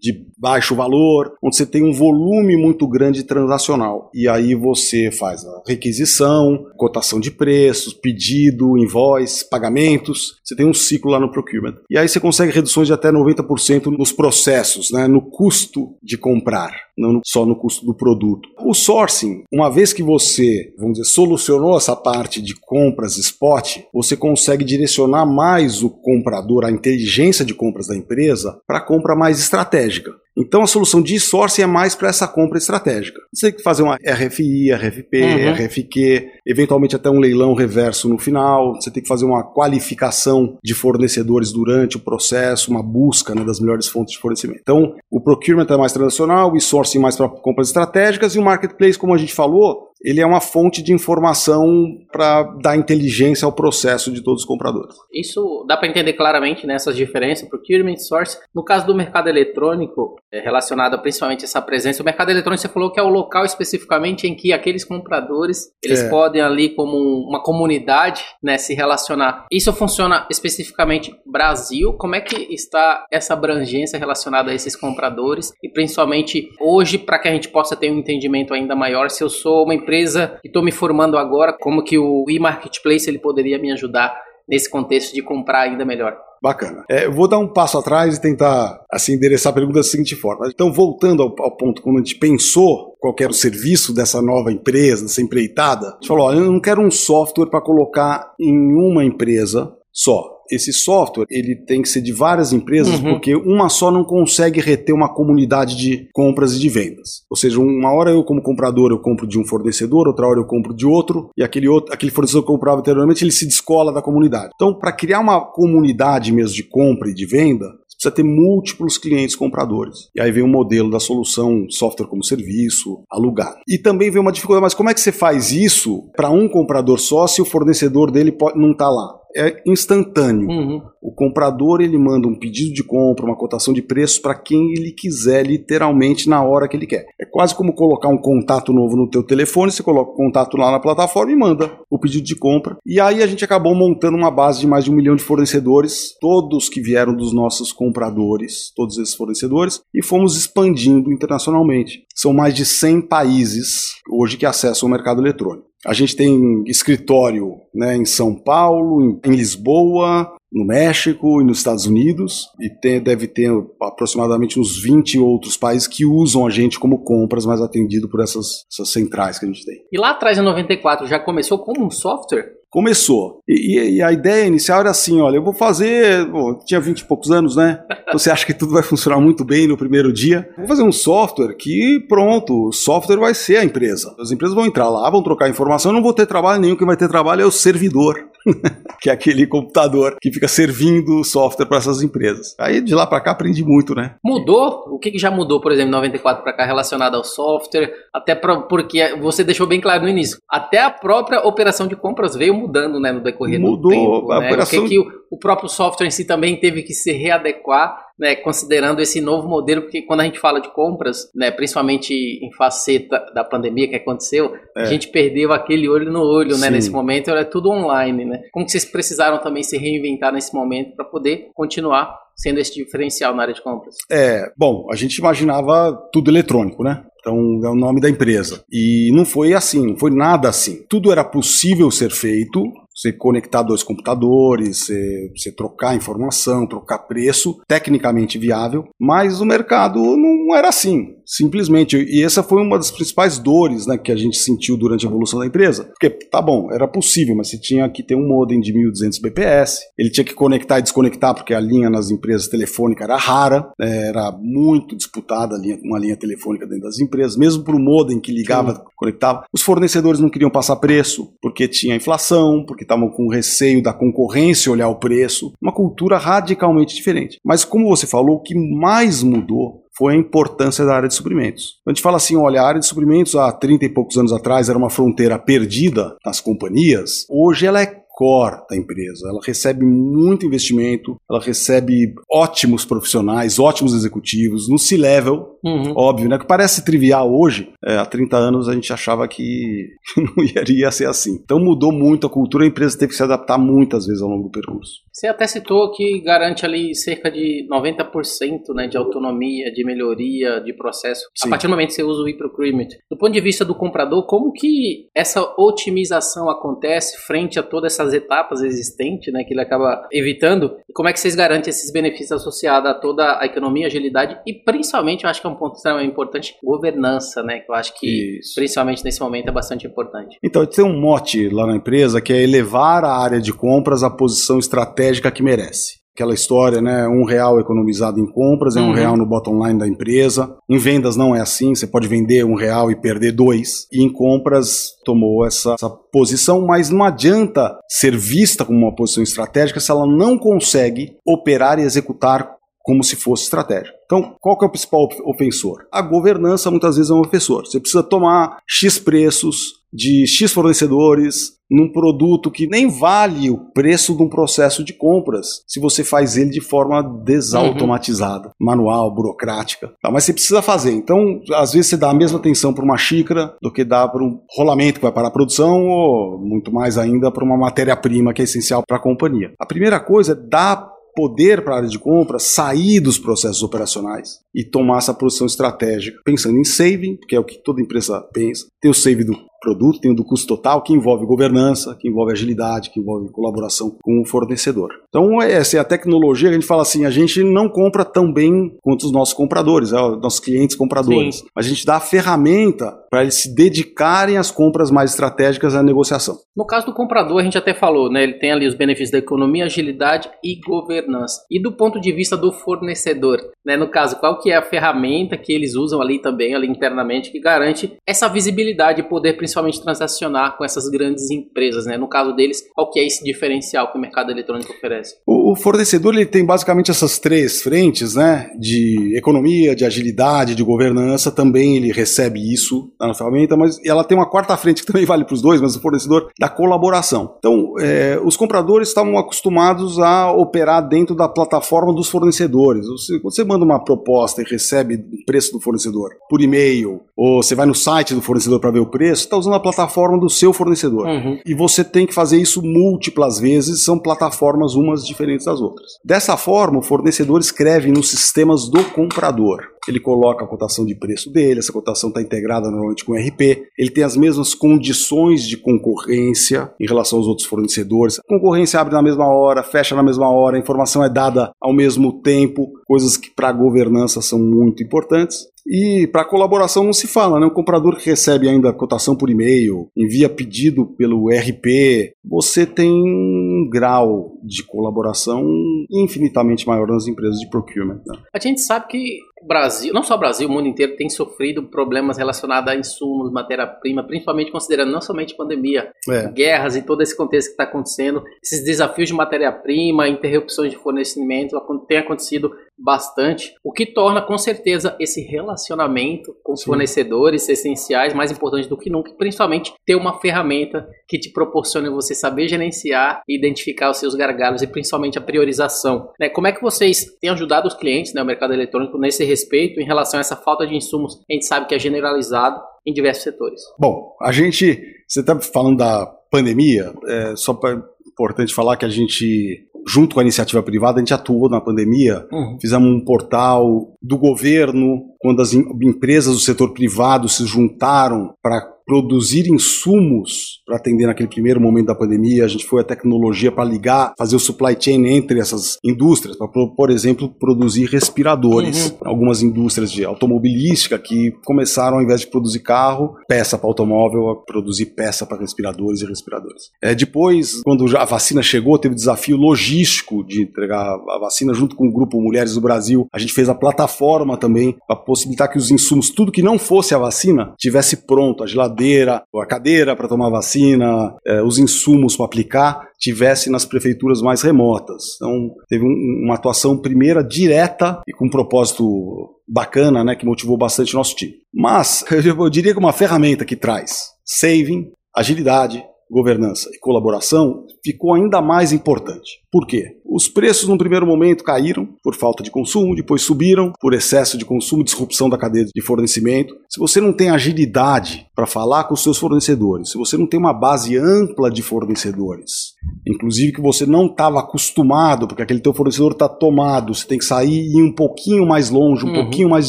de 0.00 0.26
baixo 0.38 0.74
valor, 0.74 1.32
onde 1.42 1.56
você 1.56 1.66
tem 1.66 1.82
um 1.82 1.92
volume 1.92 2.56
muito 2.56 2.86
grande 2.86 3.20
de 3.20 3.24
transacional. 3.24 4.10
E 4.14 4.28
aí 4.28 4.54
você 4.54 5.10
faz 5.10 5.44
a 5.44 5.62
requisição, 5.66 6.66
cotação 6.76 7.18
de 7.18 7.30
preços, 7.30 7.94
pedido, 7.94 8.76
invoice, 8.78 9.48
pagamentos. 9.48 10.38
Você 10.44 10.54
tem 10.54 10.66
um 10.66 10.74
ciclo 10.74 11.10
lá 11.10 11.20
no 11.20 11.30
procurement. 11.30 11.74
E 11.90 11.98
aí 11.98 12.08
você 12.08 12.20
consegue 12.20 12.52
reduções 12.52 12.86
de 12.86 12.92
até 12.92 13.10
90% 13.10 13.86
nos 13.86 14.12
processos, 14.12 14.90
né, 14.90 15.06
no 15.06 15.22
custo 15.22 15.94
de 16.02 16.16
comprar, 16.16 16.85
não 16.96 17.20
só 17.24 17.44
no 17.44 17.56
custo 17.56 17.84
do 17.84 17.94
produto. 17.94 18.48
O 18.64 18.72
sourcing, 18.72 19.44
uma 19.52 19.70
vez 19.70 19.92
que 19.92 20.02
você, 20.02 20.72
vamos 20.78 20.98
dizer, 20.98 21.10
solucionou 21.10 21.76
essa 21.76 21.94
parte 21.94 22.40
de 22.40 22.54
compras 22.60 23.16
spot, 23.16 23.78
você 23.92 24.16
consegue 24.16 24.64
direcionar 24.64 25.26
mais 25.26 25.82
o 25.82 25.90
comprador, 25.90 26.64
a 26.64 26.70
inteligência 26.70 27.44
de 27.44 27.54
compras 27.54 27.88
da 27.88 27.96
empresa, 27.96 28.58
para 28.66 28.80
compra 28.80 29.14
mais 29.14 29.38
estratégica. 29.38 30.12
Então 30.36 30.62
a 30.62 30.66
solução 30.66 31.00
de 31.00 31.18
sourcing 31.18 31.62
é 31.62 31.66
mais 31.66 31.94
para 31.94 32.08
essa 32.08 32.28
compra 32.28 32.58
estratégica. 32.58 33.20
Você 33.32 33.46
tem 33.46 33.56
que 33.56 33.62
fazer 33.62 33.82
uma 33.82 33.96
RFI, 33.96 34.72
RFP, 34.72 35.22
uhum. 35.22 35.52
RFQ, 35.52 36.28
eventualmente 36.46 36.94
até 36.94 37.08
um 37.08 37.18
leilão 37.18 37.54
reverso 37.54 38.08
no 38.08 38.18
final. 38.18 38.74
Você 38.74 38.90
tem 38.90 39.02
que 39.02 39.08
fazer 39.08 39.24
uma 39.24 39.42
qualificação 39.42 40.58
de 40.62 40.74
fornecedores 40.74 41.52
durante 41.52 41.96
o 41.96 42.00
processo, 42.00 42.70
uma 42.70 42.82
busca 42.82 43.34
né, 43.34 43.44
das 43.44 43.60
melhores 43.60 43.88
fontes 43.88 44.12
de 44.12 44.20
fornecimento. 44.20 44.60
Então 44.60 44.94
o 45.10 45.20
procurement 45.20 45.66
é 45.68 45.76
mais 45.76 45.92
transacional, 45.92 46.52
o 46.52 46.60
sourcing 46.60 46.98
mais 46.98 47.16
para 47.16 47.28
compras 47.28 47.68
estratégicas 47.68 48.34
e 48.34 48.38
o 48.38 48.42
marketplace, 48.42 48.98
como 48.98 49.14
a 49.14 49.18
gente 49.18 49.32
falou, 49.32 49.86
ele 50.02 50.20
é 50.20 50.26
uma 50.26 50.40
fonte 50.40 50.82
de 50.82 50.92
informação 50.92 51.98
para 52.12 52.42
dar 52.62 52.76
inteligência 52.76 53.46
ao 53.46 53.52
processo 53.52 54.12
de 54.12 54.22
todos 54.22 54.42
os 54.42 54.46
compradores. 54.46 54.94
Isso 55.12 55.64
dá 55.66 55.76
para 55.76 55.88
entender 55.88 56.12
claramente 56.12 56.66
nessas 56.66 56.94
né, 56.94 57.04
diferenças, 57.04 57.48
procurement, 57.48 57.96
source. 57.96 58.38
No 58.54 58.62
caso 58.62 58.86
do 58.86 58.94
mercado 58.94 59.28
eletrônico, 59.28 60.16
é, 60.36 60.40
relacionado 60.40 60.98
principalmente 61.00 61.44
a 61.44 61.46
essa 61.46 61.60
presença, 61.60 62.02
o 62.02 62.04
mercado 62.04 62.30
eletrônico 62.30 62.60
você 62.60 62.68
falou 62.68 62.90
que 62.90 63.00
é 63.00 63.02
o 63.02 63.08
local 63.08 63.44
especificamente 63.44 64.26
em 64.26 64.34
que 64.34 64.52
aqueles 64.52 64.84
compradores 64.84 65.70
eles 65.82 66.02
é. 66.02 66.08
podem 66.08 66.40
ali 66.40 66.70
como 66.70 66.96
uma 67.28 67.42
comunidade 67.42 68.24
né, 68.42 68.58
se 68.58 68.74
relacionar. 68.74 69.46
Isso 69.50 69.72
funciona 69.72 70.26
especificamente 70.30 71.14
Brasil. 71.24 71.92
Como 71.94 72.14
é 72.14 72.20
que 72.20 72.54
está 72.54 73.06
essa 73.10 73.34
abrangência 73.34 73.98
relacionada 73.98 74.50
a 74.50 74.54
esses 74.54 74.76
compradores 74.76 75.52
e 75.62 75.68
principalmente 75.68 76.48
hoje 76.60 76.98
para 76.98 77.18
que 77.18 77.28
a 77.28 77.32
gente 77.32 77.48
possa 77.48 77.76
ter 77.76 77.90
um 77.90 77.98
entendimento 77.98 78.54
ainda 78.54 78.74
maior 78.74 79.10
se 79.10 79.22
eu 79.22 79.28
sou 79.28 79.64
uma 79.64 79.74
empresa 79.74 79.96
empresa 79.96 80.38
e 80.44 80.48
estou 80.48 80.62
me 80.62 80.72
formando 80.72 81.16
agora, 81.16 81.52
como 81.52 81.82
que 81.82 81.98
o 81.98 82.24
e-marketplace 82.28 83.08
ele 83.08 83.18
poderia 83.18 83.58
me 83.58 83.72
ajudar 83.72 84.16
nesse 84.48 84.70
contexto 84.70 85.14
de 85.14 85.22
comprar 85.22 85.62
ainda 85.62 85.84
melhor. 85.84 86.16
Bacana. 86.42 86.84
É, 86.90 87.06
eu 87.06 87.12
vou 87.12 87.28
dar 87.28 87.38
um 87.38 87.48
passo 87.48 87.78
atrás 87.78 88.16
e 88.16 88.20
tentar 88.20 88.80
assim 88.90 89.14
endereçar 89.14 89.50
a 89.50 89.54
pergunta 89.54 89.78
da 89.78 89.84
seguinte 89.84 90.14
forma. 90.14 90.48
Então, 90.48 90.72
voltando 90.72 91.22
ao, 91.22 91.34
ao 91.40 91.56
ponto 91.56 91.82
quando 91.82 91.96
a 91.96 91.98
gente 92.00 92.18
pensou 92.18 92.96
qual 93.00 93.14
era 93.18 93.30
o 93.30 93.34
serviço 93.34 93.94
dessa 93.94 94.20
nova 94.20 94.52
empresa, 94.52 95.02
dessa 95.02 95.22
empreitada, 95.22 95.88
a 95.88 95.92
gente 95.94 96.08
falou: 96.08 96.26
olha, 96.26 96.38
eu 96.38 96.52
não 96.52 96.60
quero 96.60 96.82
um 96.82 96.90
software 96.90 97.50
para 97.50 97.62
colocar 97.62 98.34
em 98.38 98.74
uma 98.74 99.04
empresa 99.04 99.72
só 99.92 100.35
esse 100.50 100.72
software 100.72 101.26
ele 101.30 101.54
tem 101.54 101.82
que 101.82 101.88
ser 101.88 102.00
de 102.00 102.12
várias 102.12 102.52
empresas, 102.52 102.98
uhum. 103.00 103.12
porque 103.12 103.34
uma 103.34 103.68
só 103.68 103.90
não 103.90 104.04
consegue 104.04 104.60
reter 104.60 104.94
uma 104.94 105.12
comunidade 105.12 105.76
de 105.76 106.08
compras 106.12 106.54
e 106.54 106.58
de 106.58 106.68
vendas. 106.68 107.22
Ou 107.30 107.36
seja, 107.36 107.60
uma 107.60 107.92
hora 107.92 108.10
eu 108.10 108.24
como 108.24 108.42
comprador 108.42 108.90
eu 108.90 108.98
compro 108.98 109.26
de 109.26 109.38
um 109.38 109.44
fornecedor, 109.44 110.08
outra 110.08 110.26
hora 110.26 110.40
eu 110.40 110.46
compro 110.46 110.74
de 110.74 110.86
outro, 110.86 111.30
e 111.36 111.42
aquele 111.42 111.68
outro, 111.68 111.92
aquele 111.92 112.12
fornecedor 112.12 112.44
que 112.44 112.50
eu 112.50 112.54
comprava 112.54 112.80
anteriormente, 112.80 113.24
ele 113.24 113.32
se 113.32 113.46
descola 113.46 113.92
da 113.92 114.02
comunidade. 114.02 114.50
Então, 114.54 114.74
para 114.74 114.92
criar 114.92 115.20
uma 115.20 115.40
comunidade 115.40 116.32
mesmo 116.32 116.54
de 116.54 116.62
compra 116.62 117.10
e 117.10 117.14
de 117.14 117.26
venda, 117.26 117.66
precisa 117.96 118.14
ter 118.14 118.22
múltiplos 118.22 118.98
clientes 118.98 119.34
compradores. 119.34 120.08
E 120.14 120.20
aí 120.20 120.30
vem 120.30 120.42
o 120.42 120.48
modelo 120.48 120.90
da 120.90 121.00
solução 121.00 121.66
software 121.70 122.06
como 122.06 122.22
serviço, 122.22 123.02
alugado. 123.10 123.56
E 123.66 123.78
também 123.78 124.10
vem 124.10 124.20
uma 124.20 124.32
dificuldade, 124.32 124.62
mas 124.62 124.74
como 124.74 124.90
é 124.90 124.94
que 124.94 125.00
você 125.00 125.12
faz 125.12 125.50
isso 125.50 126.02
para 126.16 126.30
um 126.30 126.48
comprador 126.48 126.98
só 126.98 127.26
se 127.26 127.40
o 127.40 127.44
fornecedor 127.44 128.10
dele 128.10 128.36
não 128.54 128.72
está 128.72 128.88
lá? 128.88 129.18
É 129.34 129.62
instantâneo. 129.66 130.48
Uhum. 130.48 130.82
O 131.02 131.12
comprador 131.12 131.80
ele 131.80 131.98
manda 131.98 132.26
um 132.26 132.38
pedido 132.38 132.72
de 132.72 132.82
compra, 132.82 133.24
uma 133.24 133.36
cotação 133.36 133.72
de 133.72 133.82
preços 133.82 134.18
para 134.18 134.34
quem 134.34 134.72
ele 134.72 134.92
quiser, 134.92 135.46
literalmente 135.46 136.28
na 136.28 136.42
hora 136.42 136.68
que 136.68 136.76
ele 136.76 136.86
quer. 136.86 137.06
É 137.20 137.24
quase 137.24 137.54
como 137.54 137.74
colocar 137.74 138.08
um 138.08 138.18
contato 138.18 138.72
novo 138.72 138.96
no 138.96 139.08
teu 139.08 139.22
telefone, 139.22 139.70
você 139.70 139.82
coloca 139.82 140.10
o 140.10 140.16
contato 140.16 140.56
lá 140.56 140.70
na 140.70 140.80
plataforma 140.80 141.32
e 141.32 141.36
manda 141.36 141.78
o 141.90 141.98
pedido 141.98 142.24
de 142.24 142.34
compra. 142.34 142.76
E 142.84 143.00
aí 143.00 143.22
a 143.22 143.26
gente 143.26 143.44
acabou 143.44 143.74
montando 143.74 144.16
uma 144.16 144.30
base 144.30 144.60
de 144.60 144.66
mais 144.66 144.84
de 144.84 144.90
um 144.90 144.94
milhão 144.94 145.16
de 145.16 145.22
fornecedores, 145.22 146.16
todos 146.20 146.68
que 146.68 146.80
vieram 146.80 147.14
dos 147.14 147.32
nossos 147.32 147.72
compradores, 147.72 148.72
todos 148.74 148.98
esses 148.98 149.14
fornecedores, 149.14 149.80
e 149.94 150.02
fomos 150.02 150.36
expandindo 150.36 151.12
internacionalmente. 151.12 152.05
São 152.16 152.32
mais 152.32 152.54
de 152.54 152.64
100 152.64 153.02
países 153.02 153.96
hoje 154.10 154.38
que 154.38 154.46
acessam 154.46 154.88
o 154.88 154.92
mercado 154.92 155.20
eletrônico. 155.20 155.66
A 155.86 155.92
gente 155.92 156.16
tem 156.16 156.64
escritório 156.66 157.60
né, 157.74 157.94
em 157.94 158.06
São 158.06 158.34
Paulo, 158.34 159.20
em, 159.24 159.30
Lisboa, 159.30 160.34
no 160.50 160.64
México 160.64 161.40
e 161.40 161.44
nos 161.44 161.58
Estados 161.58 161.86
Unidos, 161.86 162.48
e 162.60 162.70
tem, 162.70 163.00
deve 163.00 163.28
ter 163.28 163.50
aproximadamente 163.80 164.58
uns 164.58 164.82
20 164.82 165.18
outros 165.18 165.56
países 165.56 165.86
que 165.86 166.04
usam 166.04 166.46
a 166.46 166.50
gente 166.50 166.80
como 166.80 167.04
compras, 167.04 167.44
mas 167.44 167.60
atendido 167.60 168.08
por 168.08 168.20
essas, 168.20 168.64
essas 168.72 168.90
centrais 168.90 169.38
que 169.38 169.44
a 169.44 169.48
gente 169.48 169.64
tem. 169.64 169.84
E 169.92 169.98
lá 169.98 170.10
atrás, 170.10 170.38
em 170.38 170.42
94, 170.42 171.06
já 171.06 171.20
começou 171.20 171.58
como 171.58 171.84
um 171.84 171.90
software? 171.90 172.56
Começou. 172.70 173.40
E, 173.48 173.96
e, 173.96 174.02
a 174.02 174.12
ideia 174.12 174.46
inicial 174.46 174.80
era 174.80 174.90
assim: 174.90 175.20
olha, 175.20 175.36
eu 175.36 175.44
vou 175.44 175.52
fazer. 175.52 176.26
Bom, 176.26 176.58
tinha 176.58 176.80
20 176.80 177.00
e 177.00 177.04
poucos 177.04 177.30
anos, 177.30 177.56
né? 177.56 177.80
Você 178.12 178.30
acha 178.30 178.44
que 178.44 178.54
tudo 178.54 178.72
vai 178.72 178.82
funcionar 178.82 179.20
muito 179.20 179.44
bem 179.44 179.66
no 179.66 179.76
primeiro 179.76 180.12
dia? 180.12 180.48
Vou 180.56 180.66
fazer 180.66 180.82
um 180.82 180.92
software 180.92 181.54
que, 181.54 182.04
pronto, 182.08 182.68
o 182.68 182.72
software 182.72 183.18
vai 183.18 183.34
ser 183.34 183.58
a 183.58 183.64
empresa. 183.64 184.14
As 184.18 184.30
empresas 184.30 184.54
vão 184.54 184.66
entrar 184.66 184.88
lá, 184.88 185.08
vão 185.10 185.22
trocar 185.22 185.48
informação, 185.48 185.92
não 185.92 186.02
vou 186.02 186.12
ter 186.12 186.26
trabalho 186.26 186.60
nenhum. 186.60 186.76
Quem 186.76 186.86
vai 186.86 186.96
ter 186.96 187.08
trabalho 187.08 187.42
é 187.42 187.46
o 187.46 187.50
servidor. 187.50 188.26
que 189.00 189.10
é 189.10 189.12
aquele 189.12 189.46
computador 189.46 190.16
que 190.20 190.32
fica 190.32 190.48
servindo 190.48 191.24
software 191.24 191.66
para 191.66 191.78
essas 191.78 192.02
empresas. 192.02 192.54
Aí 192.58 192.80
de 192.80 192.94
lá 192.94 193.06
para 193.06 193.20
cá 193.20 193.32
aprendi 193.32 193.64
muito, 193.64 193.94
né? 193.94 194.14
Mudou? 194.24 194.84
O 194.88 194.98
que, 194.98 195.10
que 195.10 195.18
já 195.18 195.30
mudou, 195.30 195.60
por 195.60 195.72
exemplo, 195.72 195.90
94 195.90 196.42
para 196.42 196.52
cá 196.52 196.64
relacionado 196.64 197.16
ao 197.16 197.24
software? 197.24 197.92
Até 198.12 198.34
pra, 198.34 198.60
porque 198.60 199.16
você 199.16 199.42
deixou 199.44 199.66
bem 199.66 199.80
claro 199.80 200.02
no 200.02 200.08
início, 200.08 200.38
até 200.48 200.80
a 200.80 200.90
própria 200.90 201.40
operação 201.40 201.86
de 201.86 201.96
compras 201.96 202.34
veio 202.34 202.54
mudando, 202.56 202.98
né, 202.98 203.12
no 203.12 203.22
decorrer 203.22 203.60
Mudou, 203.60 203.82
do 203.82 203.88
tempo. 203.88 204.32
A 204.32 204.40
né? 204.40 204.46
operação... 204.46 204.78
O 204.80 204.82
que, 204.82 204.88
que 204.88 204.98
o, 204.98 205.12
o 205.30 205.38
próprio 205.38 205.68
software 205.68 206.06
em 206.06 206.10
si 206.10 206.24
também 206.24 206.56
teve 206.56 206.82
que 206.82 206.94
se 206.94 207.12
readequar 207.12 208.06
né, 208.18 208.34
considerando 208.34 209.00
esse 209.00 209.20
novo 209.20 209.46
modelo, 209.46 209.82
porque 209.82 210.02
quando 210.02 210.20
a 210.20 210.24
gente 210.24 210.38
fala 210.38 210.60
de 210.60 210.72
compras, 210.72 211.30
né, 211.34 211.50
principalmente 211.50 212.14
em 212.14 212.50
faceta 212.52 213.22
da 213.34 213.44
pandemia 213.44 213.88
que 213.88 213.96
aconteceu, 213.96 214.54
é. 214.76 214.82
a 214.82 214.84
gente 214.86 215.08
perdeu 215.08 215.52
aquele 215.52 215.88
olho 215.88 216.10
no 216.10 216.22
olho, 216.22 216.56
né, 216.56 216.70
nesse 216.70 216.90
momento, 216.90 217.30
era 217.30 217.44
tudo 217.44 217.70
online, 217.70 218.24
né? 218.24 218.42
Como 218.52 218.64
que 218.64 218.72
vocês 218.72 218.84
precisaram 218.84 219.38
também 219.38 219.62
se 219.62 219.76
reinventar 219.76 220.32
nesse 220.32 220.54
momento 220.54 220.96
para 220.96 221.04
poder 221.04 221.50
continuar 221.54 222.25
sendo 222.36 222.60
esse 222.60 222.74
diferencial 222.74 223.34
na 223.34 223.42
área 223.42 223.54
de 223.54 223.62
compras? 223.62 223.96
É, 224.10 224.52
bom, 224.56 224.86
a 224.92 224.96
gente 224.96 225.16
imaginava 225.16 225.96
tudo 226.12 226.30
eletrônico, 226.30 226.82
né? 226.84 227.04
Então 227.18 227.60
é 227.64 227.68
o 227.68 227.74
nome 227.74 228.00
da 228.00 228.08
empresa. 228.08 228.62
E 228.70 229.10
não 229.12 229.24
foi 229.24 229.52
assim, 229.52 229.84
não 229.84 229.98
foi 229.98 230.12
nada 230.12 230.48
assim. 230.48 230.84
Tudo 230.88 231.10
era 231.10 231.24
possível 231.24 231.90
ser 231.90 232.12
feito, 232.12 232.62
você 232.94 233.12
conectar 233.12 233.62
dois 233.62 233.82
computadores, 233.82 234.84
você, 234.84 235.30
você, 235.36 235.52
trocar 235.52 235.96
informação, 235.96 236.66
trocar 236.66 237.00
preço, 237.00 237.60
tecnicamente 237.66 238.38
viável, 238.38 238.84
mas 238.98 239.40
o 239.40 239.44
mercado 239.44 239.98
não 239.98 240.54
era 240.56 240.68
assim, 240.68 241.15
simplesmente. 241.26 241.96
E 241.96 242.22
essa 242.22 242.42
foi 242.42 242.62
uma 242.62 242.76
das 242.76 242.90
principais 242.90 243.38
dores 243.38 243.86
né, 243.86 243.98
que 243.98 244.12
a 244.12 244.16
gente 244.16 244.38
sentiu 244.38 244.76
durante 244.76 245.04
a 245.04 245.08
evolução 245.08 245.40
da 245.40 245.46
empresa. 245.46 245.84
Porque, 245.84 246.08
tá 246.08 246.40
bom, 246.40 246.72
era 246.72 246.86
possível, 246.86 247.34
mas 247.34 247.50
você 247.50 247.58
tinha 247.58 247.88
que 247.88 248.02
ter 248.02 248.14
um 248.14 248.26
modem 248.26 248.60
de 248.60 248.72
1200 248.72 249.18
bps, 249.18 249.80
ele 249.98 250.10
tinha 250.10 250.24
que 250.24 250.34
conectar 250.34 250.78
e 250.78 250.82
desconectar, 250.82 251.34
porque 251.34 251.52
a 251.52 251.60
linha 251.60 251.90
nas 251.90 252.10
empresas 252.10 252.48
telefônicas 252.48 253.04
era 253.04 253.16
rara, 253.16 253.68
né, 253.78 254.08
era 254.08 254.30
muito 254.32 254.96
disputada 254.96 255.56
a 255.56 255.58
linha, 255.58 255.78
uma 255.82 255.98
linha 255.98 256.16
telefônica 256.16 256.66
dentro 256.66 256.84
das 256.84 257.00
empresas, 257.00 257.36
mesmo 257.36 257.64
para 257.64 257.74
o 257.74 257.80
modem 257.80 258.20
que 258.20 258.30
ligava, 258.30 258.74
Sim. 258.74 258.82
conectava. 258.94 259.44
Os 259.52 259.62
fornecedores 259.62 260.20
não 260.20 260.30
queriam 260.30 260.50
passar 260.50 260.76
preço, 260.76 261.32
porque 261.42 261.66
tinha 261.66 261.96
inflação, 261.96 262.64
porque 262.66 262.84
estavam 262.84 263.08
com 263.08 263.28
receio 263.28 263.82
da 263.82 263.92
concorrência 263.92 264.70
olhar 264.70 264.88
o 264.88 264.98
preço, 264.98 265.52
uma 265.60 265.72
cultura 265.72 266.18
radicalmente 266.18 266.94
diferente. 266.94 267.38
Mas 267.44 267.64
como 267.64 267.88
você 267.88 268.06
falou, 268.06 268.36
o 268.36 268.42
que 268.42 268.54
mais 268.54 269.22
mudou 269.22 269.85
foi 269.96 270.14
a 270.14 270.16
importância 270.16 270.84
da 270.84 270.94
área 270.94 271.08
de 271.08 271.14
suprimentos. 271.14 271.80
A 271.86 271.90
gente 271.90 272.02
fala 272.02 272.16
assim, 272.16 272.36
olha, 272.36 272.60
a 272.60 272.66
área 272.66 272.80
de 272.80 272.86
suprimentos 272.86 273.34
há 273.34 273.50
30 273.52 273.84
e 273.84 273.88
poucos 273.88 274.16
anos 274.16 274.32
atrás 274.32 274.68
era 274.68 274.78
uma 274.78 274.90
fronteira 274.90 275.38
perdida 275.38 276.16
nas 276.24 276.40
companhias, 276.40 277.26
hoje 277.28 277.66
ela 277.66 277.80
é 277.80 278.06
core 278.16 278.62
da 278.70 278.74
empresa. 278.74 279.28
Ela 279.28 279.40
recebe 279.44 279.84
muito 279.84 280.46
investimento, 280.46 281.16
ela 281.30 281.38
recebe 281.38 282.14
ótimos 282.32 282.84
profissionais, 282.86 283.58
ótimos 283.58 283.92
executivos, 283.92 284.70
no 284.70 284.78
C-level, 284.78 285.55
uhum. 285.66 285.92
óbvio, 285.94 286.28
né? 286.28 286.38
Que 286.38 286.46
parece 286.46 286.84
trivial 286.84 287.32
hoje. 287.32 287.72
É, 287.84 287.98
há 287.98 288.06
30 288.06 288.36
anos 288.36 288.68
a 288.68 288.74
gente 288.74 288.92
achava 288.92 289.28
que 289.28 289.88
não 290.16 290.44
iria 290.44 290.90
ser 290.90 291.06
assim. 291.08 291.38
Então 291.44 291.58
mudou 291.58 291.92
muito 291.92 292.26
a 292.26 292.30
cultura, 292.30 292.64
a 292.64 292.68
empresa 292.68 292.98
teve 292.98 293.10
que 293.10 293.16
se 293.16 293.22
adaptar 293.22 293.58
muitas 293.58 294.06
vezes 294.06 294.22
ao 294.22 294.28
longo 294.28 294.44
do 294.44 294.50
percurso. 294.50 295.04
Você 295.12 295.26
até 295.26 295.46
citou 295.46 295.92
que 295.92 296.20
garante 296.20 296.64
ali 296.64 296.94
cerca 296.94 297.30
de 297.30 297.66
90% 297.70 298.74
né, 298.74 298.86
de 298.86 298.96
autonomia, 298.96 299.72
de 299.72 299.84
melhoria, 299.84 300.60
de 300.60 300.72
processo. 300.72 301.22
Sim. 301.34 301.48
A 301.48 301.50
partir 301.50 301.66
do 301.66 301.70
momento 301.70 301.88
que 301.88 301.94
você 301.94 302.02
usa 302.02 302.22
o 302.22 302.28
e-procurement. 302.28 302.88
Do 303.10 303.16
ponto 303.16 303.32
de 303.32 303.40
vista 303.40 303.64
do 303.64 303.74
comprador, 303.74 304.26
como 304.26 304.52
que 304.52 305.08
essa 305.14 305.54
otimização 305.58 306.48
acontece 306.50 307.18
frente 307.26 307.58
a 307.58 307.62
toda 307.62 307.86
essa 307.86 308.06
etapas 308.16 308.62
existentes, 308.62 309.32
né, 309.32 309.44
que 309.44 309.54
ele 309.54 309.60
acaba 309.60 310.06
evitando. 310.12 310.76
E 310.88 310.92
como 310.92 311.08
é 311.08 311.12
que 311.12 311.20
vocês 311.20 311.34
garantem 311.34 311.70
esses 311.70 311.92
benefícios 311.92 312.32
associados 312.32 312.90
a 312.90 312.94
toda 312.94 313.38
a 313.40 313.46
economia, 313.46 313.86
agilidade 313.86 314.38
e 314.46 314.52
principalmente, 314.52 315.24
eu 315.24 315.30
acho 315.30 315.40
que 315.40 315.46
é 315.46 315.50
um 315.50 315.55
ponto 315.56 315.76
extremamente 315.76 316.10
importante, 316.10 316.54
governança, 316.62 317.42
né, 317.42 317.60
que 317.60 317.70
eu 317.70 317.74
acho 317.74 317.98
que 317.98 318.38
Isso. 318.38 318.54
principalmente 318.54 319.04
nesse 319.04 319.20
momento 319.20 319.48
é 319.48 319.52
bastante 319.52 319.86
importante. 319.86 320.38
Então, 320.42 320.64
tem 320.66 320.84
um 320.84 321.00
mote 321.00 321.48
lá 321.48 321.66
na 321.66 321.76
empresa 321.76 322.20
que 322.20 322.32
é 322.32 322.42
elevar 322.42 323.04
a 323.04 323.16
área 323.16 323.40
de 323.40 323.52
compras 323.52 324.02
à 324.02 324.10
posição 324.10 324.58
estratégica 324.58 325.30
que 325.30 325.42
merece 325.42 326.06
aquela 326.16 326.32
história, 326.32 326.80
né? 326.80 327.06
Um 327.06 327.24
real 327.24 327.60
economizado 327.60 328.18
em 328.18 328.26
compras 328.26 328.74
é 328.74 328.80
um 328.80 328.88
uhum. 328.88 328.94
real 328.94 329.16
no 329.18 329.26
bottom 329.26 329.64
line 329.64 329.78
da 329.78 329.86
empresa. 329.86 330.56
Em 330.68 330.78
vendas 330.78 331.14
não 331.14 331.36
é 331.36 331.40
assim, 331.40 331.74
você 331.74 331.86
pode 331.86 332.08
vender 332.08 332.42
um 332.44 332.54
real 332.54 332.90
e 332.90 332.96
perder 332.96 333.32
dois. 333.32 333.86
E 333.92 334.02
em 334.02 334.10
compras 334.10 334.92
tomou 335.04 335.46
essa, 335.46 335.74
essa 335.74 335.90
posição, 335.90 336.66
mas 336.66 336.88
não 336.88 337.04
adianta 337.04 337.78
ser 337.86 338.16
vista 338.16 338.64
como 338.64 338.78
uma 338.78 338.94
posição 338.94 339.22
estratégica 339.22 339.78
se 339.78 339.90
ela 339.90 340.06
não 340.06 340.38
consegue 340.38 341.16
operar 341.26 341.78
e 341.78 341.82
executar 341.82 342.56
como 342.82 343.04
se 343.04 343.16
fosse 343.16 343.44
estratégia. 343.44 343.92
Então, 344.06 344.36
qual 344.40 344.56
que 344.56 344.64
é 344.64 344.68
o 344.68 344.70
principal 344.70 345.08
ofensor? 345.24 345.84
A 345.92 346.00
governança 346.00 346.70
muitas 346.70 346.96
vezes 346.96 347.10
é 347.10 347.14
um 347.14 347.20
ofensor. 347.20 347.66
Você 347.66 347.80
precisa 347.80 348.02
tomar 348.02 348.58
X 348.66 348.98
preços 348.98 349.84
de 349.92 350.26
X 350.26 350.52
fornecedores 350.52 351.56
num 351.70 351.90
produto 351.90 352.50
que 352.50 352.68
nem 352.68 352.86
vale 352.88 353.50
o 353.50 353.58
preço 353.58 354.16
de 354.16 354.22
um 354.22 354.28
processo 354.28 354.84
de 354.84 354.92
compras 354.92 355.64
se 355.66 355.80
você 355.80 356.04
faz 356.04 356.36
ele 356.36 356.50
de 356.50 356.60
forma 356.60 357.02
desautomatizada, 357.02 358.48
uhum. 358.48 358.54
manual, 358.60 359.12
burocrática. 359.12 359.92
Tá? 360.00 360.10
Mas 360.10 360.24
você 360.24 360.32
precisa 360.32 360.62
fazer. 360.62 360.92
Então, 360.92 361.40
às 361.54 361.72
vezes 361.72 361.88
você 361.88 361.96
dá 361.96 362.10
a 362.10 362.14
mesma 362.14 362.38
atenção 362.38 362.72
para 362.72 362.84
uma 362.84 362.96
xícara 362.96 363.54
do 363.60 363.72
que 363.72 363.84
dá 363.84 364.06
para 364.06 364.22
um 364.22 364.40
rolamento 364.50 365.00
que 365.00 365.04
vai 365.04 365.12
para 365.12 365.28
a 365.28 365.32
produção 365.32 365.86
ou 365.86 366.38
muito 366.38 366.72
mais 366.72 366.98
ainda 366.98 367.32
para 367.32 367.44
uma 367.44 367.56
matéria-prima 367.56 368.32
que 368.32 368.42
é 368.42 368.44
essencial 368.44 368.84
para 368.86 368.98
a 368.98 369.02
companhia. 369.02 369.52
A 369.58 369.66
primeira 369.66 369.98
coisa 369.98 370.32
é 370.32 370.48
dar 370.48 370.95
poder 371.16 371.64
para 371.64 371.74
a 371.74 371.76
área 371.78 371.88
de 371.88 371.98
compra 371.98 372.38
sair 372.38 373.00
dos 373.00 373.18
processos 373.18 373.62
operacionais 373.62 374.40
e 374.54 374.62
tomar 374.62 374.98
essa 374.98 375.14
posição 375.14 375.46
estratégica, 375.46 376.20
pensando 376.22 376.58
em 376.58 376.64
saving, 376.64 377.16
que 377.26 377.34
é 377.34 377.40
o 377.40 377.44
que 377.44 377.58
toda 377.58 377.80
empresa 377.80 378.20
pensa, 378.32 378.66
tem 378.80 378.90
o 378.90 378.94
saving 378.94 379.24
do 379.24 379.38
produto, 379.66 380.00
tem 380.00 380.12
o 380.12 380.14
do 380.14 380.24
custo 380.24 380.46
total, 380.46 380.80
que 380.82 380.92
envolve 380.92 381.26
governança, 381.26 381.96
que 381.98 382.08
envolve 382.08 382.32
agilidade, 382.32 382.90
que 382.90 383.00
envolve 383.00 383.30
colaboração 383.32 383.96
com 384.00 384.20
o 384.20 384.24
fornecedor. 384.24 384.90
Então, 385.08 385.42
essa 385.42 385.76
é 385.76 385.80
a 385.80 385.84
tecnologia 385.84 386.48
que 386.48 386.54
a 386.54 386.58
gente 386.58 386.68
fala 386.68 386.82
assim, 386.82 387.04
a 387.04 387.10
gente 387.10 387.42
não 387.42 387.68
compra 387.68 388.04
tão 388.04 388.32
bem 388.32 388.76
quanto 388.80 389.04
os 389.04 389.12
nossos 389.12 389.34
compradores, 389.34 389.92
é, 389.92 390.00
os 390.00 390.22
nossos 390.22 390.38
clientes 390.38 390.76
compradores. 390.76 391.38
Sim. 391.38 391.46
A 391.56 391.62
gente 391.62 391.84
dá 391.84 391.96
a 391.96 392.00
ferramenta 392.00 392.96
para 393.10 393.22
eles 393.22 393.34
se 393.34 393.54
dedicarem 393.54 394.36
às 394.36 394.50
compras 394.50 394.90
mais 394.90 395.10
estratégicas 395.10 395.74
à 395.74 395.82
negociação. 395.82 396.38
No 396.56 396.66
caso 396.66 396.86
do 396.86 396.94
comprador, 396.94 397.40
a 397.40 397.44
gente 397.44 397.58
até 397.58 397.74
falou, 397.74 398.10
né? 398.10 398.22
Ele 398.22 398.34
tem 398.34 398.52
ali 398.52 398.66
os 398.66 398.74
benefícios 398.74 399.10
da 399.10 399.18
economia, 399.18 399.64
agilidade 399.64 400.30
e 400.44 400.60
governança. 400.60 401.42
E 401.50 401.60
do 401.60 401.72
ponto 401.72 402.00
de 402.00 402.12
vista 402.12 402.36
do 402.36 402.52
fornecedor, 402.52 403.38
né? 403.66 403.76
No 403.76 403.88
caso, 403.88 404.16
qual 404.20 404.38
que 404.38 404.50
é 404.50 404.56
a 404.56 404.62
ferramenta 404.62 405.36
que 405.36 405.52
eles 405.52 405.74
usam 405.74 406.00
ali 406.00 406.20
também, 406.20 406.54
ali 406.54 406.68
internamente, 406.68 407.32
que 407.32 407.40
garante 407.40 407.96
essa 408.06 408.28
visibilidade 408.28 409.00
e 409.00 409.04
poder 409.04 409.36
principalmente 409.36 409.82
transacionar 409.82 410.56
com 410.56 410.64
essas 410.64 410.88
grandes 410.88 411.30
empresas, 411.30 411.84
né? 411.84 411.98
No 411.98 412.08
caso 412.08 412.32
deles, 412.32 412.62
qual 412.72 412.88
que 412.90 413.00
é 413.00 413.06
esse 413.06 413.24
diferencial 413.24 413.90
que 413.90 413.98
o 413.98 414.00
mercado 414.00 414.30
eletrônico 414.30 414.72
oferece? 414.72 415.16
O, 415.26 415.52
o 415.52 415.56
fornecedor 415.56 416.14
ele 416.14 416.24
tem 416.24 416.46
basicamente 416.46 416.92
essas 416.92 417.18
três 417.18 417.60
frentes, 417.60 418.14
né? 418.14 418.50
De 418.56 419.16
economia, 419.16 419.74
de 419.74 419.84
agilidade, 419.84 420.54
de 420.54 420.62
governança. 420.62 421.32
Também 421.32 421.76
ele 421.76 421.90
recebe 421.90 422.40
isso 422.52 422.92
na 423.00 423.14
ferramenta, 423.14 423.56
mas 423.56 423.84
ela 423.84 424.04
tem 424.04 424.16
uma 424.16 424.30
quarta 424.30 424.56
frente 424.56 424.82
que 424.82 424.86
também 424.92 425.04
vale 425.04 425.24
para 425.24 425.34
os 425.34 425.42
dois, 425.42 425.60
mas 425.60 425.74
o 425.74 425.80
fornecedor 425.80 426.30
da 426.38 426.48
colaboração. 426.48 427.34
Então, 427.38 427.74
é, 427.80 428.20
os 428.22 428.36
compradores 428.36 428.88
estavam 428.88 429.18
acostumados 429.18 429.98
a 429.98 430.30
operar 430.30 430.86
dentro 430.86 431.16
da 431.16 431.28
plataforma 431.28 431.92
dos 431.92 432.08
fornecedores. 432.08 432.86
Você, 432.86 433.18
você 433.20 433.44
manda 433.56 433.64
uma 433.64 433.82
proposta 433.82 434.42
e 434.42 434.44
recebe 434.44 434.94
o 434.94 435.24
preço 435.24 435.52
do 435.52 435.60
fornecedor 435.60 436.10
por 436.28 436.40
e-mail, 436.40 437.00
ou 437.16 437.42
você 437.42 437.54
vai 437.54 437.66
no 437.66 437.74
site 437.74 438.14
do 438.14 438.22
fornecedor 438.22 438.60
para 438.60 438.70
ver 438.70 438.80
o 438.80 438.90
preço, 438.90 439.24
está 439.24 439.36
usando 439.36 439.54
a 439.54 439.60
plataforma 439.60 440.18
do 440.18 440.28
seu 440.28 440.52
fornecedor. 440.52 441.06
Uhum. 441.06 441.40
E 441.44 441.54
você 441.54 441.82
tem 441.82 442.06
que 442.06 442.14
fazer 442.14 442.38
isso 442.38 442.62
múltiplas 442.62 443.40
vezes, 443.40 443.84
são 443.84 443.98
plataformas 443.98 444.74
umas 444.74 445.06
diferentes 445.06 445.46
das 445.46 445.60
outras. 445.60 445.92
Dessa 446.04 446.36
forma, 446.36 446.78
o 446.78 446.82
fornecedor 446.82 447.40
escreve 447.40 447.90
nos 447.90 448.10
sistemas 448.10 448.68
do 448.68 448.84
comprador. 448.90 449.75
Ele 449.90 450.00
coloca 450.00 450.44
a 450.44 450.48
cotação 450.48 450.84
de 450.84 450.94
preço 450.94 451.30
dele, 451.30 451.60
essa 451.60 451.72
cotação 451.72 452.08
está 452.08 452.20
integrada 452.20 452.70
normalmente 452.70 453.04
com 453.04 453.12
o 453.12 453.16
RP, 453.16 453.66
ele 453.78 453.90
tem 453.90 454.04
as 454.04 454.16
mesmas 454.16 454.54
condições 454.54 455.46
de 455.46 455.56
concorrência 455.56 456.70
em 456.80 456.86
relação 456.86 457.18
aos 457.18 457.28
outros 457.28 457.46
fornecedores. 457.46 458.18
A 458.18 458.22
concorrência 458.28 458.80
abre 458.80 458.94
na 458.94 459.02
mesma 459.02 459.28
hora, 459.28 459.62
fecha 459.62 459.94
na 459.94 460.02
mesma 460.02 460.30
hora, 460.30 460.56
a 460.56 460.60
informação 460.60 461.04
é 461.04 461.08
dada 461.08 461.50
ao 461.60 461.72
mesmo 461.72 462.20
tempo, 462.20 462.70
coisas 462.86 463.16
que 463.16 463.30
para 463.30 463.48
a 463.48 463.52
governança 463.52 464.20
são 464.20 464.38
muito 464.38 464.82
importantes. 464.82 465.46
E 465.68 466.08
para 466.12 466.24
colaboração 466.24 466.84
não 466.84 466.92
se 466.92 467.08
fala, 467.08 467.40
né? 467.40 467.46
O 467.46 467.52
comprador 467.52 467.96
que 467.96 468.08
recebe 468.08 468.48
ainda 468.48 468.72
cotação 468.72 469.16
por 469.16 469.28
e-mail, 469.28 469.90
envia 469.96 470.28
pedido 470.28 470.86
pelo 470.96 471.28
RP, 471.28 472.12
você 472.24 472.64
tem 472.64 472.88
um 472.88 473.68
grau 473.68 474.38
de 474.44 474.64
colaboração 474.64 475.44
infinitamente 475.90 476.66
maior 476.68 476.86
nas 476.86 477.08
empresas 477.08 477.40
de 477.40 477.50
procurement. 477.50 478.00
Né? 478.06 478.16
A 478.32 478.38
gente 478.38 478.60
sabe 478.60 478.86
que 478.86 479.18
Brasil, 479.46 479.92
não 479.92 480.02
só 480.02 480.16
Brasil, 480.16 480.48
o 480.48 480.52
mundo 480.52 480.68
inteiro 480.68 480.96
tem 480.96 481.08
sofrido 481.08 481.62
problemas 481.62 482.18
relacionados 482.18 482.72
a 482.72 482.76
insumos, 482.76 483.32
matéria-prima, 483.32 484.02
principalmente 484.02 484.50
considerando 484.50 484.92
não 484.92 485.00
somente 485.00 485.36
pandemia, 485.36 485.90
é. 486.08 486.28
guerras 486.32 486.76
e 486.76 486.82
todo 486.82 487.02
esse 487.02 487.16
contexto 487.16 487.48
que 487.48 487.52
está 487.52 487.64
acontecendo, 487.64 488.24
esses 488.42 488.64
desafios 488.64 489.08
de 489.08 489.14
matéria-prima, 489.14 490.08
interrupções 490.08 490.70
de 490.70 490.78
fornecimento, 490.78 491.56
tem 491.86 491.98
acontecido 491.98 492.52
bastante, 492.78 493.54
o 493.64 493.72
que 493.72 493.86
torna 493.86 494.20
com 494.20 494.36
certeza 494.36 494.94
esse 495.00 495.22
relacionamento 495.22 496.36
com 496.42 496.52
os 496.52 496.60
Sim. 496.60 496.66
fornecedores 496.66 497.48
essenciais 497.48 498.12
mais 498.12 498.30
importante 498.30 498.68
do 498.68 498.76
que 498.76 498.90
nunca, 498.90 499.12
principalmente 499.14 499.72
ter 499.84 499.94
uma 499.94 500.20
ferramenta 500.20 500.86
que 501.08 501.18
te 501.18 501.30
proporcione 501.30 501.88
você 501.88 502.14
saber 502.14 502.48
gerenciar 502.48 503.22
e 503.26 503.36
identificar 503.36 503.90
os 503.90 503.96
seus 503.96 504.14
gargalos 504.14 504.62
e 504.62 504.66
principalmente 504.66 505.16
a 505.18 505.22
priorização. 505.22 506.10
Né? 506.20 506.28
Como 506.28 506.46
é 506.46 506.52
que 506.52 506.62
vocês 506.62 507.06
têm 507.20 507.30
ajudado 507.30 507.66
os 507.66 507.74
clientes, 507.74 508.12
né, 508.12 508.22
o 508.22 508.26
mercado 508.26 508.52
eletrônico, 508.52 508.98
nesse 508.98 509.24
respeito 509.36 509.80
em 509.80 509.84
relação 509.84 510.18
a 510.18 510.22
essa 510.22 510.36
falta 510.36 510.66
de 510.66 510.74
insumos? 510.74 511.20
A 511.28 511.32
gente 511.32 511.44
sabe 511.44 511.66
que 511.66 511.74
é 511.74 511.78
generalizado 511.78 512.60
em 512.86 512.92
diversos 512.92 513.22
setores. 513.22 513.60
Bom, 513.78 514.16
a 514.20 514.32
gente, 514.32 514.80
você 515.06 515.20
está 515.20 515.38
falando 515.38 515.78
da 515.78 516.06
pandemia, 516.30 516.92
é 517.06 517.36
só 517.36 517.52
para 517.52 517.82
importante 518.06 518.54
falar 518.54 518.76
que 518.76 518.84
a 518.84 518.88
gente 518.88 519.66
junto 519.88 520.14
com 520.14 520.20
a 520.20 520.24
iniciativa 520.24 520.60
privada, 520.64 520.98
a 520.98 521.00
gente 521.00 521.14
atuou 521.14 521.48
na 521.48 521.60
pandemia, 521.60 522.26
uhum. 522.32 522.58
fizemos 522.60 522.88
um 522.88 523.04
portal 523.04 523.94
do 524.02 524.18
governo, 524.18 525.04
quando 525.20 525.40
as 525.40 525.52
empresas 525.52 526.34
do 526.34 526.40
setor 526.40 526.72
privado 526.72 527.28
se 527.28 527.46
juntaram 527.46 528.34
para 528.42 528.75
produzir 528.86 529.48
insumos 529.48 530.62
para 530.64 530.76
atender 530.76 531.06
naquele 531.06 531.28
primeiro 531.28 531.60
momento 531.60 531.86
da 531.86 531.94
pandemia. 531.94 532.44
A 532.44 532.48
gente 532.48 532.64
foi 532.64 532.80
a 532.80 532.84
tecnologia 532.84 533.50
para 533.50 533.64
ligar, 533.64 534.14
fazer 534.16 534.36
o 534.36 534.40
supply 534.40 534.76
chain 534.78 535.06
entre 535.06 535.40
essas 535.40 535.76
indústrias, 535.84 536.36
para, 536.36 536.48
por 536.48 536.90
exemplo, 536.90 537.28
produzir 537.28 537.86
respiradores. 537.86 538.90
Uhum. 538.90 538.96
Algumas 539.04 539.42
indústrias 539.42 539.90
de 539.90 540.04
automobilística 540.04 540.98
que 540.98 541.32
começaram, 541.44 541.98
ao 541.98 542.02
invés 542.02 542.20
de 542.20 542.28
produzir 542.28 542.60
carro, 542.60 543.16
peça 543.28 543.58
para 543.58 543.68
automóvel, 543.68 544.30
a 544.30 544.36
produzir 544.36 544.86
peça 544.86 545.26
para 545.26 545.38
respiradores 545.38 546.00
e 546.00 546.06
respiradores. 546.06 546.70
É, 546.80 546.94
depois, 546.94 547.60
quando 547.64 547.84
a 547.96 548.04
vacina 548.04 548.42
chegou, 548.42 548.78
teve 548.78 548.94
o 548.94 548.96
desafio 548.96 549.36
logístico 549.36 550.24
de 550.24 550.42
entregar 550.42 550.96
a 551.10 551.18
vacina 551.18 551.52
junto 551.52 551.74
com 551.74 551.88
o 551.88 551.92
grupo 551.92 552.20
Mulheres 552.20 552.54
do 552.54 552.60
Brasil. 552.60 553.06
A 553.12 553.18
gente 553.18 553.32
fez 553.32 553.48
a 553.48 553.54
plataforma 553.54 554.36
também 554.36 554.76
para 554.86 554.96
possibilitar 554.96 555.50
que 555.50 555.58
os 555.58 555.70
insumos, 555.70 556.10
tudo 556.10 556.32
que 556.32 556.42
não 556.42 556.58
fosse 556.58 556.94
a 556.94 556.98
vacina, 556.98 557.54
tivesse 557.58 558.06
pronto, 558.06 558.44
a 558.44 558.46
geladeira 558.46 558.75
geladeira, 558.76 559.22
a 559.34 559.46
cadeira 559.46 559.96
para 559.96 560.08
tomar 560.08 560.30
vacina, 560.30 561.16
é, 561.26 561.42
os 561.42 561.58
insumos 561.58 562.16
para 562.16 562.26
aplicar, 562.26 562.88
tivesse 562.98 563.50
nas 563.50 563.64
prefeituras 563.64 564.20
mais 564.20 564.42
remotas. 564.42 565.16
Então, 565.16 565.54
teve 565.68 565.84
um, 565.84 566.24
uma 566.24 566.34
atuação 566.34 566.76
primeira 566.76 567.24
direta 567.24 568.00
e 568.06 568.12
com 568.12 568.26
um 568.26 568.30
propósito 568.30 569.40
bacana, 569.48 570.04
né, 570.04 570.14
que 570.14 570.26
motivou 570.26 570.56
bastante 570.56 570.94
o 570.94 570.98
nosso 570.98 571.16
time. 571.16 571.34
Mas, 571.52 572.04
eu 572.12 572.50
diria 572.50 572.72
que 572.72 572.78
uma 572.78 572.92
ferramenta 572.92 573.44
que 573.44 573.56
traz 573.56 574.10
saving, 574.24 574.90
agilidade, 575.14 575.82
governança 576.10 576.70
e 576.72 576.78
colaboração 576.78 577.64
ficou 577.84 578.14
ainda 578.14 578.40
mais 578.40 578.72
importante. 578.72 579.40
Por 579.56 579.66
quê? 579.66 579.96
Os 580.04 580.28
preços 580.28 580.68
no 580.68 580.76
primeiro 580.76 581.06
momento 581.06 581.42
caíram 581.42 581.88
por 582.02 582.14
falta 582.14 582.42
de 582.42 582.50
consumo, 582.50 582.94
depois 582.94 583.22
subiram 583.22 583.72
por 583.80 583.94
excesso 583.94 584.36
de 584.36 584.44
consumo, 584.44 584.84
disrupção 584.84 585.30
da 585.30 585.38
cadeia 585.38 585.64
de 585.64 585.82
fornecimento. 585.82 586.54
Se 586.68 586.78
você 586.78 587.00
não 587.00 587.12
tem 587.12 587.30
agilidade 587.30 588.26
para 588.34 588.46
falar 588.46 588.84
com 588.84 588.92
os 588.94 589.02
seus 589.02 589.16
fornecedores, 589.16 589.90
se 589.90 589.98
você 589.98 590.16
não 590.16 590.26
tem 590.26 590.38
uma 590.38 590.52
base 590.52 590.96
ampla 590.98 591.50
de 591.50 591.62
fornecedores, 591.62 592.74
inclusive 593.06 593.52
que 593.52 593.60
você 593.60 593.86
não 593.86 594.06
estava 594.06 594.40
acostumado, 594.40 595.26
porque 595.26 595.42
aquele 595.42 595.60
teu 595.60 595.72
fornecedor 595.72 596.12
está 596.12 596.28
tomado, 596.28 596.94
você 596.94 597.06
tem 597.06 597.18
que 597.18 597.24
sair 597.24 597.62
e 597.62 597.78
ir 597.78 597.82
um 597.82 597.94
pouquinho 597.94 598.46
mais 598.46 598.68
longe, 598.68 599.04
um 599.04 599.08
uhum. 599.08 599.14
pouquinho 599.14 599.48
mais 599.48 599.68